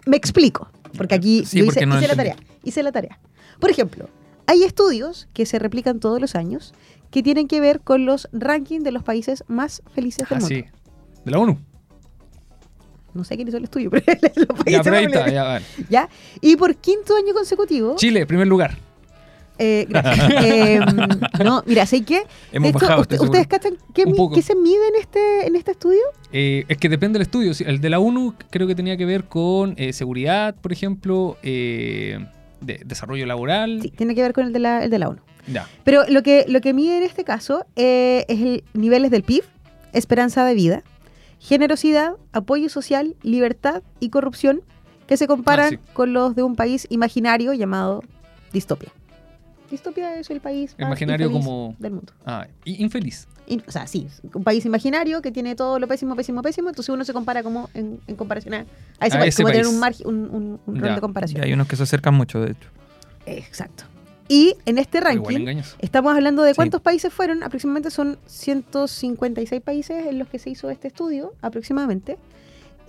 Me 0.06 0.18
explico, 0.18 0.70
porque 0.98 1.16
aquí 1.16 1.46
Sí, 1.46 1.60
yo 1.60 1.66
porque 1.66 1.80
hice, 1.82 1.86
no 1.86 1.98
hice 1.98 2.08
la 2.08 2.16
tarea. 2.16 2.36
Hice 2.64 2.84
la 2.84 2.92
tarea. 2.92 3.20
Por 3.60 3.70
ejemplo, 3.70 4.10
hay 4.46 4.64
estudios 4.64 5.28
que 5.34 5.46
se 5.46 5.60
replican 5.60 6.00
todos 6.00 6.22
los 6.22 6.36
años 6.36 6.74
que 7.12 7.22
tienen 7.24 7.48
que 7.48 7.60
ver 7.62 7.82
con 7.82 8.06
los 8.06 8.28
rankings 8.34 8.84
de 8.84 8.92
los 8.92 9.04
países 9.04 9.44
más 9.48 9.82
felices 9.94 10.28
del 10.30 10.38
Ah, 10.38 10.42
mundo. 10.42 10.48
sí. 10.56 10.66
De 11.26 11.32
la 11.32 11.40
ONU. 11.40 11.58
No 13.14 13.24
sé 13.24 13.36
quién 13.36 13.48
hizo 13.48 13.58
el 13.58 13.64
estudio, 13.64 13.90
pero 13.92 14.04
los 14.36 14.46
países 14.48 14.66
Ya, 14.74 14.84
pero 14.84 14.96
ahí 14.96 15.06
más 15.06 15.14
está, 15.14 15.20
felices. 15.26 15.34
ya, 15.34 15.44
vale. 15.44 15.66
¿Ya? 15.90 16.10
Y 16.42 16.56
por 16.56 16.76
quinto 16.76 17.16
año 17.16 17.34
consecutivo, 17.34 17.96
Chile, 17.98 18.26
primer 18.26 18.48
lugar. 18.48 18.78
Eh, 19.60 19.86
gracias. 19.90 20.18
Eh, 20.44 20.80
no, 21.44 21.64
mira, 21.66 21.86
sé 21.86 22.04
que. 22.04 22.24
Hemos 22.52 22.72
de 22.72 22.78
hecho, 22.78 22.80
bajado, 22.86 23.02
usted- 23.02 23.16
estoy 23.16 23.28
¿ustedes 23.30 23.48
cachan 23.48 23.78
qué, 23.94 24.04
se 24.42 24.56
mide 24.56 24.88
en 24.90 24.96
este, 25.00 25.48
en 25.48 25.56
este 25.56 25.72
estudio? 25.72 26.02
Eh, 26.32 26.66
es 26.68 26.78
que 26.78 26.90
depende 26.90 27.18
del 27.20 27.24
estudio. 27.24 27.52
El 27.66 27.80
de 27.82 27.90
la 27.90 28.00
ONU 28.00 28.36
creo 28.50 28.68
que 28.68 28.76
tenía 28.76 28.98
que 28.98 29.06
ver 29.06 29.26
con 29.26 29.74
eh, 29.78 29.94
seguridad, 29.94 30.56
por 30.56 30.72
ejemplo, 30.74 31.38
eh, 31.44 32.20
de- 32.62 32.82
desarrollo 32.86 33.26
laboral. 33.26 33.80
Sí, 33.82 33.90
tiene 33.92 34.14
que 34.16 34.22
ver 34.22 34.34
con 34.34 34.46
el 34.46 34.54
de 34.54 34.60
la, 34.60 34.84
el 34.84 34.90
de 34.90 35.00
la 35.00 35.10
ONU. 35.10 35.22
Ya. 35.48 35.68
Pero 35.84 36.04
lo 36.10 36.24
que, 36.24 36.46
lo 36.48 36.60
que 36.62 36.74
mide 36.74 36.98
en 36.98 37.04
este 37.04 37.24
caso 37.24 37.66
eh, 37.76 38.26
es 38.28 38.40
el 38.42 38.64
niveles 38.74 39.12
del 39.12 39.24
PIB, 39.24 39.44
esperanza 39.94 40.44
de 40.46 40.54
vida, 40.54 40.84
generosidad, 41.40 42.14
apoyo 42.34 42.70
social, 42.70 43.16
libertad 43.24 43.82
y 44.00 44.10
corrupción, 44.10 44.62
que 45.08 45.16
se 45.18 45.26
comparan 45.28 45.68
Ah, 45.68 45.70
sí. 45.70 45.92
con 45.94 46.12
los 46.14 46.36
de 46.36 46.44
un 46.44 46.56
país 46.56 46.86
imaginario 46.90 47.54
llamado 47.54 48.04
distopia. 48.52 48.90
Distopia 49.70 50.16
es 50.20 50.30
el 50.30 50.40
país 50.42 50.76
más 50.78 50.88
Imaginario 50.88 51.28
infeliz 51.28 51.46
como- 51.46 51.76
del 51.80 51.92
mundo. 51.94 52.14
Ah, 52.26 52.48
infeliz. 52.66 53.28
In- 53.48 53.64
o 53.68 53.72
sea, 53.72 53.88
sí, 53.88 54.08
un 54.34 54.44
país 54.44 54.66
imaginario 54.66 55.22
que 55.22 55.32
tiene 55.32 55.56
todo 55.56 55.80
lo 55.80 55.88
pésimo, 55.88 56.16
pésimo, 56.16 56.42
pésimo, 56.42 56.70
entonces 56.70 56.90
uno 56.94 57.06
se 57.06 57.14
compara 57.14 57.44
como 57.44 57.70
en, 57.74 58.00
en 58.08 58.16
comparación 58.16 58.54
a, 58.56 58.66
a 59.00 59.08
ese 59.08 59.16
A 59.18 59.20
país, 59.22 59.34
ese 59.36 59.44
como 59.44 59.52
tener 59.54 59.68
un, 59.68 59.80
margen, 59.80 60.08
un, 60.08 60.16
un, 60.30 60.60
un 60.66 60.80
rol 60.80 60.96
de 60.96 61.02
comparación. 61.02 61.42
Y 61.42 61.46
hay 61.48 61.54
unos 61.54 61.68
que 61.68 61.76
se 61.76 61.84
acercan 61.84 62.14
mucho, 62.14 62.42
de 62.42 62.52
hecho. 62.52 62.70
Exacto. 63.26 63.84
Y 64.30 64.56
en 64.66 64.78
este 64.78 65.00
ranking 65.00 65.62
estamos 65.80 66.14
hablando 66.14 66.44
de 66.44 66.52
Sí. 66.52 66.56
cuántos 66.58 66.82
países 66.82 67.14
fueron, 67.14 67.44
aproximadamente 67.44 67.90
son 67.92 68.18
156 68.26 69.62
países 69.62 70.06
en 70.06 70.20
los 70.20 70.28
que 70.28 70.40
se 70.40 70.50
hizo 70.50 70.70
este 70.70 70.90
estudio, 70.90 71.34
aproximadamente. 71.42 72.18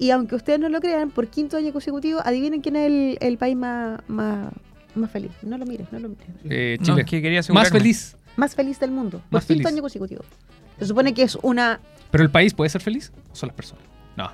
Y 0.01 0.11
aunque 0.11 0.35
ustedes 0.37 0.59
no 0.61 0.69
lo 0.69 0.81
crean, 0.81 1.11
por 1.11 1.29
quinto 1.29 1.57
año 1.57 1.73
consecutivo, 1.73 2.21
adivinen 2.25 2.61
quién 2.61 2.77
es 2.77 2.87
el, 2.87 3.19
el 3.21 3.39
país 3.39 3.57
más, 3.57 4.01
más, 4.09 4.53
más 4.95 5.11
feliz. 5.11 5.31
No 5.43 5.59
lo 5.59 5.67
mires, 5.67 5.87
no 5.93 5.99
lo 5.99 6.09
mires. 6.09 6.27
Eh, 6.45 6.77
No, 6.81 6.85
Chile. 6.87 7.01
es 7.03 7.07
que 7.07 7.23
quería 7.23 7.41
Más 7.53 7.71
feliz. 7.71 8.17
Más 8.37 8.55
feliz 8.55 8.79
del 8.81 8.91
mundo. 8.91 9.19
Por 9.31 9.33
Más 9.39 9.45
quinto 9.47 9.63
feliz. 9.65 9.75
año 9.75 9.83
consecutivo. 9.83 10.23
Se 10.79 10.87
supone 10.87 11.13
que 11.15 11.23
es 11.23 11.37
una 11.43 11.81
¿Pero 12.11 12.25
el 12.25 12.31
país 12.31 12.55
puede 12.55 12.71
ser 12.71 12.81
feliz? 12.81 13.13
¿O 13.33 13.37
son 13.37 13.49
las 13.49 13.57
personas? 13.57 13.85
No. 14.17 14.31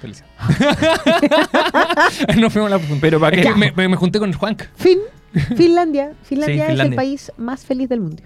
Felicidad. 0.00 0.26
no 2.40 2.50
fuimos 2.50 2.70
la 2.70 2.78
pregunta. 2.78 3.00
Pero 3.00 3.20
¿para 3.20 3.36
Es 3.36 3.46
qué? 3.46 3.52
que 3.52 3.58
me, 3.58 3.72
me- 3.72 3.88
me 3.88 3.96
junté 3.96 4.18
con 4.18 4.28
el 4.28 4.34
Juanca. 4.36 4.68
Fin, 4.74 4.98
Finlandia. 5.56 6.14
Finlandia 6.22 6.68
es 6.72 6.80
el 6.80 6.94
país 6.94 7.32
más 7.36 7.64
feliz 7.64 7.88
del 7.88 8.00
mundo. 8.00 8.22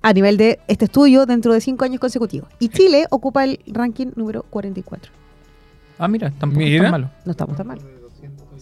A 0.00 0.12
nivel 0.12 0.36
de 0.36 0.60
este 0.68 0.84
estudio 0.86 1.26
dentro 1.26 1.52
de 1.52 1.60
cinco 1.60 1.84
años 1.84 2.00
consecutivos. 2.00 2.48
Y 2.60 2.68
Chile 2.68 3.06
ocupa 3.10 3.44
el 3.44 3.60
ranking 3.66 4.12
número 4.14 4.44
44. 4.44 5.12
Ah, 5.98 6.06
mira, 6.08 6.30
tampoco 6.30 6.62
es 6.62 6.70
Mira. 6.70 6.82
tan 6.84 6.90
malo. 6.92 7.10
No 7.24 7.32
estamos 7.32 7.56
tan 7.56 7.66
mal. 7.66 7.80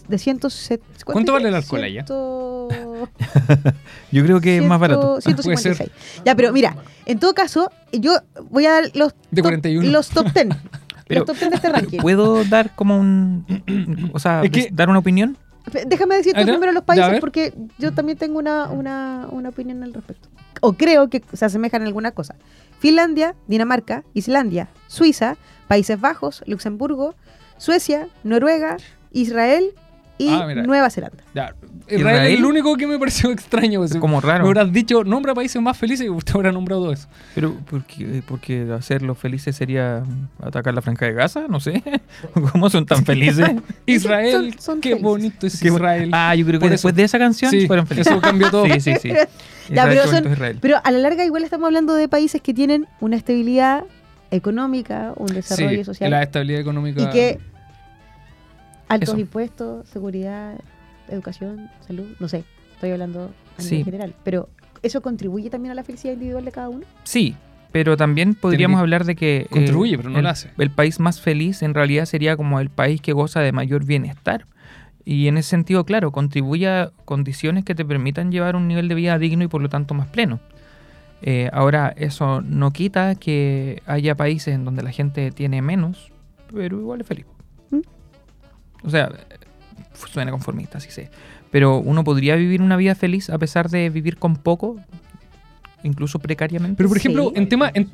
De 0.08 0.18
107. 0.18 0.84
¿Cuánto 1.04 1.32
vale 1.32 1.48
el 1.48 1.54
alcohol 1.54 1.82
allá? 1.82 2.04
Yo 4.12 4.24
creo 4.24 4.40
que 4.40 4.58
es 4.58 4.64
más 4.64 4.80
barato. 4.80 5.20
156. 5.20 5.90
Ya, 6.24 6.34
pero 6.34 6.52
mira, 6.52 6.76
en 7.04 7.18
todo 7.18 7.34
caso, 7.34 7.70
yo 7.92 8.16
voy 8.50 8.66
a 8.66 8.72
dar 8.72 8.84
los, 8.94 9.12
De 9.30 9.42
top, 9.42 9.50
41. 9.50 9.90
los 9.90 10.08
top 10.08 10.32
10. 10.32 10.46
Pero- 11.08 11.20
los 11.20 11.26
top 11.26 11.36
10 11.38 11.50
de 11.50 11.56
este 11.56 11.68
ranking. 11.68 11.98
¿Puedo 11.98 12.44
dar 12.44 12.74
como 12.74 12.98
un. 12.98 14.10
O 14.12 14.18
sea, 14.18 14.42
Es 14.42 14.50
que- 14.50 14.70
dar 14.72 14.88
una 14.88 14.98
opinión? 14.98 15.36
Déjame 15.86 16.14
decirte 16.16 16.38
¿ya? 16.40 16.46
primero 16.46 16.70
los 16.72 16.84
países 16.84 17.18
porque 17.18 17.52
yo 17.78 17.92
también 17.92 18.16
tengo 18.16 18.38
una, 18.38 18.70
una, 18.70 19.26
una 19.30 19.48
opinión 19.48 19.82
al 19.82 19.92
respecto. 19.94 20.28
O 20.60 20.74
creo 20.74 21.10
que 21.10 21.22
se 21.32 21.44
asemejan 21.44 21.82
en 21.82 21.88
alguna 21.88 22.12
cosa. 22.12 22.36
Finlandia, 22.78 23.34
Dinamarca, 23.48 24.04
Islandia, 24.14 24.68
Suiza, 24.86 25.36
Países 25.66 26.00
Bajos, 26.00 26.44
Luxemburgo, 26.46 27.16
Suecia, 27.56 28.06
Noruega, 28.22 28.76
Israel 29.10 29.72
y 30.18 30.28
Ah. 30.30 30.46
Nueva 30.64 30.88
Zelanda. 30.90 31.22
Ya. 31.34 31.54
Israel, 31.88 32.00
Israel. 32.00 32.32
es 32.32 32.38
el 32.38 32.44
único 32.44 32.76
que 32.76 32.86
me 32.86 32.98
pareció 32.98 33.30
extraño. 33.32 33.84
Es 33.84 33.92
Si 33.92 33.98
como 33.98 34.20
Me 34.20 34.26
raro. 34.26 34.44
hubieras 34.46 34.72
dicho, 34.72 35.04
nombra 35.04 35.34
países 35.34 35.60
más 35.62 35.76
felices 35.76 36.06
y 36.06 36.08
usted 36.08 36.34
hubiera 36.34 36.50
nombrado 36.52 36.82
todo 36.82 36.92
eso. 36.92 37.06
Pero, 37.34 37.56
porque, 37.70 38.22
porque 38.26 38.66
hacerlos 38.76 39.18
felices 39.18 39.54
sería 39.54 40.02
atacar 40.42 40.74
la 40.74 40.82
franja 40.82 41.06
de 41.06 41.12
Gaza, 41.12 41.44
no 41.48 41.60
sé. 41.60 41.82
¿Cómo 42.52 42.70
son 42.70 42.86
tan 42.86 43.04
felices? 43.04 43.48
Israel, 43.86 44.32
son- 44.54 44.58
son 44.60 44.80
qué 44.80 44.90
felices. 44.90 45.02
bonito 45.04 45.46
es 45.46 45.62
Israel. 45.62 46.10
Ah, 46.12 46.34
yo 46.34 46.44
creo 46.46 46.58
que 46.58 46.64
Por 46.64 46.70
después 46.70 46.92
eso. 46.92 46.96
de 46.96 47.04
esa 47.04 47.18
canción 47.18 47.50
Sí, 47.50 47.66
fueron 47.66 47.86
felices. 47.86 48.12
eso 48.12 48.20
cambió 48.20 48.50
todo. 48.50 48.64
Sí, 48.66 48.80
sí, 48.80 48.94
sí. 49.00 49.10
Ya, 49.72 49.84
pero 49.84 50.06
son-. 50.06 50.24
Pero 50.60 50.78
a 50.82 50.90
la 50.90 50.98
larga 50.98 51.24
igual 51.24 51.44
estamos 51.44 51.66
hablando 51.66 51.94
de 51.94 52.08
países 52.08 52.40
que 52.40 52.54
tienen 52.54 52.86
una 53.00 53.16
estabilidad 53.16 53.84
económica, 54.30 55.12
un 55.16 55.26
desarrollo 55.28 55.78
Sí, 55.78 55.84
social 55.84 56.10
la 56.10 56.22
estabilidad 56.22 56.60
económica. 56.60 57.02
y 57.02 57.06
que 57.10 57.38
altos 58.88 59.10
Eso. 59.10 59.18
impuestos, 59.18 59.88
seguridad, 59.88 60.54
educación, 61.08 61.68
salud, 61.86 62.06
no 62.20 62.28
sé, 62.28 62.44
estoy 62.74 62.90
hablando 62.90 63.30
a 63.58 63.62
Sí. 63.62 63.70
nivel 63.76 63.84
general, 63.84 64.14
pero 64.24 64.48
eso 64.82 65.00
contribuye 65.00 65.50
también 65.50 65.72
a 65.72 65.74
la 65.74 65.84
felicidad 65.84 66.14
individual 66.14 66.44
de 66.44 66.52
cada 66.52 66.68
uno. 66.68 66.84
Sí, 67.04 67.34
pero 67.72 67.96
también 67.96 68.34
podríamos 68.34 68.80
hablar 68.80 69.04
de 69.04 69.16
que... 69.16 69.36
eh, 69.42 69.46
contribuye, 69.50 69.96
pero 69.96 70.10
no 70.10 70.18
el, 70.18 70.24
lo 70.24 70.30
hace. 70.30 70.50
El 70.58 70.70
país 70.70 71.00
más 71.00 71.20
feliz 71.20 71.62
en 71.62 71.74
realidad 71.74 72.04
sería 72.06 72.36
como 72.36 72.60
el 72.60 72.70
país 72.70 73.00
que 73.00 73.12
goza 73.12 73.40
de 73.40 73.52
mayor 73.52 73.84
bienestar. 73.84 74.46
Y 75.04 75.28
en 75.28 75.38
ese 75.38 75.50
sentido, 75.50 75.84
claro, 75.84 76.10
contribuye 76.10 76.68
a 76.68 76.90
condiciones 77.04 77.64
que 77.64 77.74
te 77.76 77.84
permitan 77.84 78.32
llevar 78.32 78.56
un 78.56 78.66
nivel 78.66 78.88
de 78.88 78.94
vida 78.96 79.18
digno 79.18 79.44
y 79.44 79.48
por 79.48 79.62
lo 79.62 79.68
tanto 79.68 79.94
más 79.94 80.08
pleno. 80.08 80.40
Eh, 81.22 81.48
ahora, 81.52 81.94
eso 81.96 82.40
no 82.42 82.72
quita 82.72 83.14
que 83.14 83.82
haya 83.86 84.16
países 84.16 84.54
en 84.54 84.64
donde 84.64 84.82
la 84.82 84.90
gente 84.90 85.30
tiene 85.30 85.62
menos, 85.62 86.10
pero 86.52 86.78
igual 86.80 87.00
es 87.02 87.06
feliz. 87.06 87.24
O 88.86 88.90
sea, 88.90 89.10
suena 90.12 90.30
conformista, 90.30 90.78
sí 90.80 90.90
sé. 90.90 91.10
Pero 91.50 91.78
uno 91.78 92.04
podría 92.04 92.36
vivir 92.36 92.62
una 92.62 92.76
vida 92.76 92.94
feliz 92.94 93.28
a 93.30 93.38
pesar 93.38 93.68
de 93.68 93.90
vivir 93.90 94.16
con 94.18 94.36
poco, 94.36 94.76
incluso 95.82 96.18
precariamente. 96.18 96.76
Pero 96.76 96.88
por 96.88 96.98
Sí. 96.98 97.02
ejemplo, 97.08 97.32
en 97.34 97.48
tema, 97.48 97.70
en, 97.74 97.88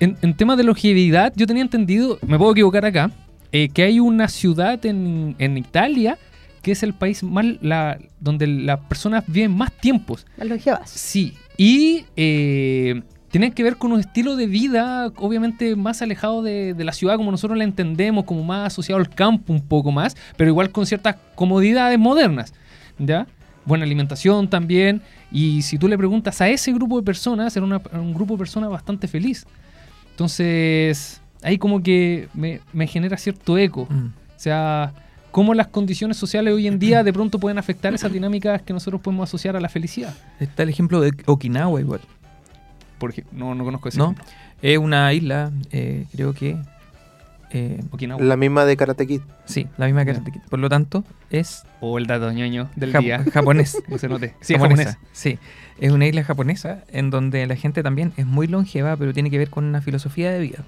en- 0.00 0.16
en 0.22 0.34
tema 0.34 0.56
de 0.56 0.64
longevidad, 0.64 1.32
yo 1.36 1.46
tenía 1.46 1.62
entendido, 1.62 2.18
me 2.26 2.38
puedo 2.38 2.52
equivocar 2.52 2.84
acá, 2.84 3.10
eh, 3.52 3.68
que 3.68 3.82
hay 3.82 4.00
una 4.00 4.28
ciudad 4.28 4.84
en, 4.86 5.36
en 5.38 5.56
Italia 5.58 6.18
que 6.62 6.72
es 6.72 6.82
el 6.82 6.94
país 6.94 7.22
más 7.22 7.44
la, 7.60 7.98
donde 8.20 8.46
las 8.46 8.80
personas 8.80 9.22
viven 9.26 9.50
más 9.52 9.70
tiempos. 9.70 10.26
Las 10.38 10.48
longevas. 10.48 10.88
Sí, 10.88 11.34
y 11.58 12.06
eh, 12.16 13.02
tienen 13.34 13.50
que 13.50 13.64
ver 13.64 13.78
con 13.78 13.90
un 13.90 13.98
estilo 13.98 14.36
de 14.36 14.46
vida 14.46 15.08
obviamente 15.16 15.74
más 15.74 16.02
alejado 16.02 16.40
de, 16.40 16.72
de 16.72 16.84
la 16.84 16.92
ciudad 16.92 17.16
como 17.16 17.32
nosotros 17.32 17.58
la 17.58 17.64
entendemos, 17.64 18.26
como 18.26 18.44
más 18.44 18.68
asociado 18.68 19.00
al 19.00 19.08
campo 19.08 19.52
un 19.52 19.60
poco 19.60 19.90
más, 19.90 20.16
pero 20.36 20.50
igual 20.50 20.70
con 20.70 20.86
ciertas 20.86 21.16
comodidades 21.34 21.98
modernas, 21.98 22.54
¿ya? 22.96 23.26
Buena 23.64 23.84
alimentación 23.86 24.46
también, 24.46 25.02
y 25.32 25.62
si 25.62 25.78
tú 25.78 25.88
le 25.88 25.98
preguntas 25.98 26.40
a 26.40 26.48
ese 26.48 26.72
grupo 26.72 26.96
de 26.96 27.02
personas, 27.02 27.56
era 27.56 27.66
una- 27.66 27.82
un 27.94 28.14
grupo 28.14 28.34
de 28.34 28.38
personas 28.38 28.70
bastante 28.70 29.08
feliz. 29.08 29.44
Entonces, 30.12 31.20
ahí 31.42 31.58
como 31.58 31.82
que 31.82 32.28
me, 32.34 32.60
me 32.72 32.86
genera 32.86 33.16
cierto 33.16 33.58
eco. 33.58 33.88
Mm. 33.90 34.06
O 34.06 34.38
sea, 34.38 34.92
cómo 35.32 35.54
las 35.54 35.66
condiciones 35.66 36.16
sociales 36.18 36.54
hoy 36.54 36.68
en 36.68 36.78
día 36.78 37.02
de 37.02 37.12
pronto 37.12 37.40
pueden 37.40 37.58
afectar 37.58 37.92
esas 37.94 38.12
dinámicas 38.12 38.62
que 38.62 38.72
nosotros 38.72 39.00
podemos 39.00 39.28
asociar 39.28 39.56
a 39.56 39.60
la 39.60 39.68
felicidad. 39.68 40.14
Está 40.38 40.62
el 40.62 40.68
ejemplo 40.68 41.00
de 41.00 41.10
Okinawa 41.26 41.80
igual. 41.80 42.00
Porque 43.04 43.24
no, 43.32 43.54
no 43.54 43.64
conozco 43.64 43.88
ese 43.88 43.98
¿No? 43.98 44.04
ejemplo. 44.12 44.24
Es 44.62 44.78
una 44.78 45.12
isla, 45.12 45.50
eh, 45.72 46.06
creo 46.12 46.32
que... 46.32 46.56
eh, 47.50 47.80
Okinawa. 47.90 48.22
La 48.22 48.36
misma 48.36 48.64
de 48.64 48.76
Karate 48.76 49.06
Kid. 49.06 49.20
sí, 49.44 49.66
la 49.76 49.86
misma 49.86 50.02
Ya. 50.04 50.12
Karate 50.14 50.32
Kid. 50.32 50.40
Por 50.48 50.58
lo 50.58 50.68
tanto, 50.68 51.04
es 51.30 51.64
O 51.80 51.98
el 51.98 52.06
dato 52.06 52.32
ñoño 52.32 52.70
del 52.76 52.92
jap- 52.92 53.00
día. 53.02 53.24
japonés. 53.32 53.76
No 53.88 53.98
se 53.98 54.08
note. 54.08 54.34
Sí, 54.40 54.54
japonesa. 54.54 54.98
Sí, 55.12 55.38
es 55.80 55.92
una 55.92 56.06
isla 56.06 56.24
japonesa 56.24 56.82
en 56.92 57.10
donde 57.10 57.46
la 57.46 57.56
gente 57.56 57.82
también 57.82 58.12
es 58.16 58.26
muy 58.26 58.46
longeva, 58.46 58.96
pero 58.96 59.12
tiene 59.12 59.30
que 59.30 59.38
ver 59.38 59.50
con 59.50 59.64
una 59.64 59.80
filosofía 59.82 60.30
de 60.30 60.38
vida. 60.40 60.58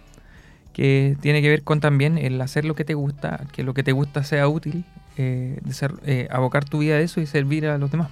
Que 0.72 1.16
tiene 1.22 1.40
que 1.40 1.48
ver 1.48 1.62
con 1.62 1.80
también 1.80 2.18
el 2.18 2.38
hacer 2.42 2.66
lo 2.66 2.74
que 2.74 2.84
te 2.84 2.92
gusta, 2.92 3.46
que 3.52 3.62
lo 3.62 3.72
que 3.72 3.82
te 3.82 3.92
gusta 3.92 4.24
sea 4.24 4.46
útil, 4.46 4.84
eh, 5.16 5.58
de 5.64 5.72
ser- 5.72 5.94
eh, 6.04 6.28
abocar 6.30 6.66
tu 6.66 6.80
vida 6.80 6.96
a 6.96 7.00
eso 7.00 7.20
y 7.22 7.26
servir 7.26 7.66
a 7.66 7.78
los 7.78 7.90
demás. 7.90 8.10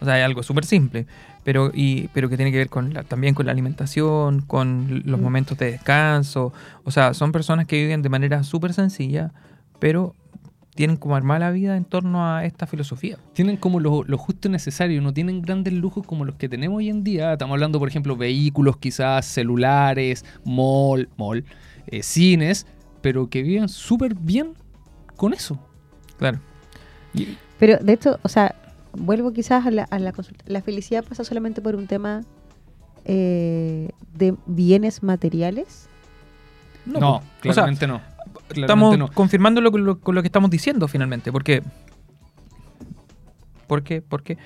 O 0.00 0.04
sea, 0.04 0.18
es 0.18 0.24
algo 0.24 0.42
súper 0.42 0.64
simple, 0.64 1.06
pero, 1.44 1.70
y, 1.74 2.08
pero 2.14 2.28
que 2.28 2.36
tiene 2.36 2.52
que 2.52 2.58
ver 2.58 2.68
con 2.68 2.92
la- 2.94 3.02
también 3.02 3.34
con 3.34 3.46
la 3.46 3.52
alimentación, 3.52 4.42
con 4.42 5.02
los 5.04 5.18
Mm. 5.20 5.22
momentos 5.22 5.58
de 5.58 5.72
descanso. 5.72 6.52
O 6.84 6.90
sea, 6.90 7.14
son 7.14 7.32
personas 7.32 7.66
que 7.66 7.76
viven 7.82 8.02
de 8.02 8.08
manera 8.08 8.42
súper 8.44 8.72
sencilla, 8.74 9.32
pero 9.78 10.14
tienen 10.74 10.96
como 10.96 11.16
armar 11.16 11.40
la 11.40 11.50
vida 11.50 11.76
en 11.76 11.84
torno 11.84 12.24
a 12.24 12.44
esta 12.44 12.68
filosofía. 12.68 13.18
Tienen 13.32 13.56
como 13.56 13.80
lo, 13.80 14.04
lo 14.04 14.16
justo 14.16 14.46
y 14.46 14.52
necesario, 14.52 15.02
no 15.02 15.12
tienen 15.12 15.42
grandes 15.42 15.72
lujos 15.72 16.06
como 16.06 16.24
los 16.24 16.36
que 16.36 16.48
tenemos 16.48 16.78
hoy 16.78 16.88
en 16.88 17.02
día. 17.02 17.32
Estamos 17.32 17.54
hablando, 17.54 17.80
por 17.80 17.88
ejemplo, 17.88 18.16
vehículos, 18.16 18.76
quizás 18.76 19.26
celulares, 19.26 20.24
mall, 20.44 21.08
mall, 21.16 21.44
eh, 21.88 22.04
cines, 22.04 22.64
pero 23.02 23.28
que 23.28 23.42
viven 23.42 23.68
súper 23.68 24.14
bien 24.14 24.52
con 25.16 25.32
eso. 25.34 25.58
Claro. 26.16 26.38
Pero 27.58 27.78
de 27.78 27.92
hecho, 27.92 28.20
o 28.22 28.28
sea, 28.28 28.54
vuelvo 28.98 29.32
quizás 29.32 29.66
a 29.66 29.70
la, 29.70 29.84
a 29.84 29.98
la 29.98 30.12
consulta. 30.12 30.44
¿La 30.46 30.60
felicidad 30.62 31.04
pasa 31.04 31.24
solamente 31.24 31.60
por 31.60 31.74
un 31.76 31.86
tema 31.86 32.22
eh, 33.04 33.90
de 34.14 34.34
bienes 34.46 35.02
materiales? 35.02 35.88
No, 36.86 37.16
o 37.16 37.20
sea, 37.20 37.52
claramente 37.52 37.86
no. 37.86 38.00
Claramente 38.48 38.60
estamos 38.60 38.98
no. 38.98 39.08
confirmando 39.08 39.60
lo, 39.60 40.00
con 40.00 40.14
lo 40.14 40.22
que 40.22 40.28
estamos 40.28 40.50
diciendo 40.50 40.88
finalmente, 40.88 41.32
porque... 41.32 41.62
¿Por 43.66 43.82
qué? 43.82 44.00
Porque 44.00 44.38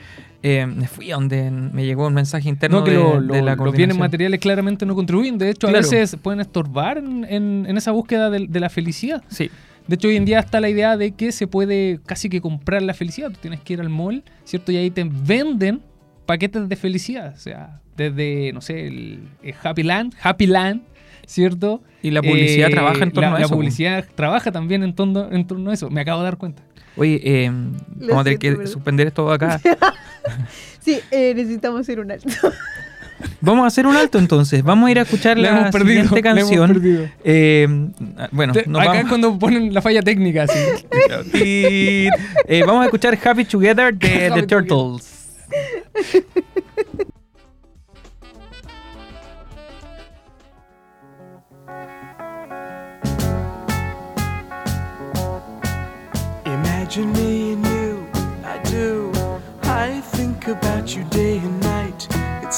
eh, 0.43 0.67
me 0.67 0.89
fui 0.89 1.13
a 1.13 1.15
donde 1.15 1.49
me 1.53 1.85
llegó 1.85 2.09
un 2.09 2.15
mensaje 2.15 2.49
interno 2.49 2.79
No, 2.81 2.85
que 2.85 2.91
de, 2.91 2.97
lo- 2.97 3.21
de 3.21 3.41
la 3.41 3.55
los 3.55 3.73
bienes 3.73 3.97
materiales 3.97 4.41
claramente 4.41 4.85
no 4.85 4.97
contribuyen. 4.97 5.39
De 5.39 5.49
hecho, 5.51 5.69
a 5.69 5.71
veces 5.71 6.17
pueden 6.21 6.41
estorbar 6.41 6.99
en, 6.99 7.25
en- 7.29 7.65
en 7.69 7.77
esa 7.77 7.93
búsqueda 7.93 8.31
de, 8.31 8.49
de 8.49 8.61
la 8.61 8.69
felicidad. 8.69 9.23
Sí, 9.29 9.49
De 9.89 9.97
hecho, 9.97 10.09
hoy 10.09 10.17
en 10.17 10.25
día 10.25 10.39
está 10.39 10.61
la 10.61 10.69
idea 10.71 10.97
de 10.97 11.13
que 11.13 11.33
se 11.33 11.47
puede 11.47 12.01
casi 12.07 12.29
que 12.29 12.41
comprar 12.41 12.83
la 12.83 12.95
felicidad. 12.95 13.31
Tú 13.31 13.39
tienes 13.41 13.61
que 13.61 13.73
ir 13.75 13.81
al 13.81 13.89
mall, 13.89 14.23
¿cierto? 14.45 14.73
Y 14.73 14.77
ahí 14.77 14.91
te 14.91 15.05
venden 15.05 15.81
paquetes 16.27 16.69
de 16.69 16.77
felicidad. 16.77 17.35
O 17.35 17.39
sea, 17.39 17.81
desde, 17.97 18.53
no 18.53 18.61
sé, 18.61 18.87
el, 18.87 19.29
el 19.43 19.55
Happy 19.63 19.83
Land, 19.83 20.15
Happy 20.23 20.47
Land, 20.47 20.83
¿cierto? 21.27 21.83
y 22.03 22.11
la 22.11 22.23
publicidad 22.23 22.69
Eh, 22.69 22.73
trabaja 22.73 23.03
en 23.05 23.11
torno 23.13 23.31
la, 23.31 23.37
a 23.37 23.41
la 23.41 23.47
eso. 23.47 23.55
publicidad 23.55 24.05
trabaja 24.15 24.51
también 24.53 24.83
en 24.83 24.95
torno, 24.95 25.31
en 25.31 25.47
torno 25.47 25.71
a 25.71 25.75
eso. 25.75 25.91
Me 25.91 26.01
acabo 26.01 26.21
de 26.21 26.25
dar 26.25 26.37
cuenta. 26.37 26.63
Oye, 26.97 27.21
eh, 27.25 27.51
vamos 27.51 28.21
a 28.21 28.25
tener 28.25 28.39
que 28.39 28.67
suspender 28.67 29.07
esto 29.09 29.31
acá. 29.31 29.61
Sí, 30.81 30.99
eh, 31.13 31.33
necesitamos 31.37 31.81
hacer 31.83 32.01
un 32.01 32.11
alto. 32.11 32.29
Vamos 33.41 33.65
a 33.65 33.67
hacer 33.69 33.87
un 33.87 33.97
alto 33.97 34.19
entonces. 34.19 34.63
Vamos 34.63 34.89
a 34.89 34.91
ir 34.91 34.99
a 34.99 35.03
escuchar 35.03 35.37
Le 35.37 35.45
la 35.51 35.59
hemos 35.61 35.71
perdido. 35.73 36.03
siguiente 36.05 36.23
le 36.23 36.29
hemos 36.41 36.51
canción. 36.51 36.73
perdido. 36.73 37.09
Eh, 37.25 37.69
bueno, 38.31 38.53
Te- 38.53 38.67
nos 38.67 38.81
acá 38.81 38.89
vamos. 38.91 39.03
es 39.05 39.09
cuando 39.09 39.39
ponen 39.39 39.75
la 39.75 39.83
falla 39.83 40.03
técnica, 40.03 40.45
así. 40.45 40.59
Y, 41.35 42.09
eh, 42.49 42.63
vamos 42.67 42.83
a 42.83 42.85
escuchar 42.87 43.19
Happy 43.23 43.45
Together 43.45 43.95
de 43.95 44.09
The 44.09 44.29
Together. 44.29 44.47
Turtles. 44.47 45.09
Imagine 56.45 57.13
me 57.13 57.53
and 57.53 57.65
you, 57.67 58.07
I 58.45 58.59
do. 58.71 59.11
I 59.65 60.01
think 60.01 60.47
about 60.49 60.95
you 60.95 61.05
night. 61.05 61.42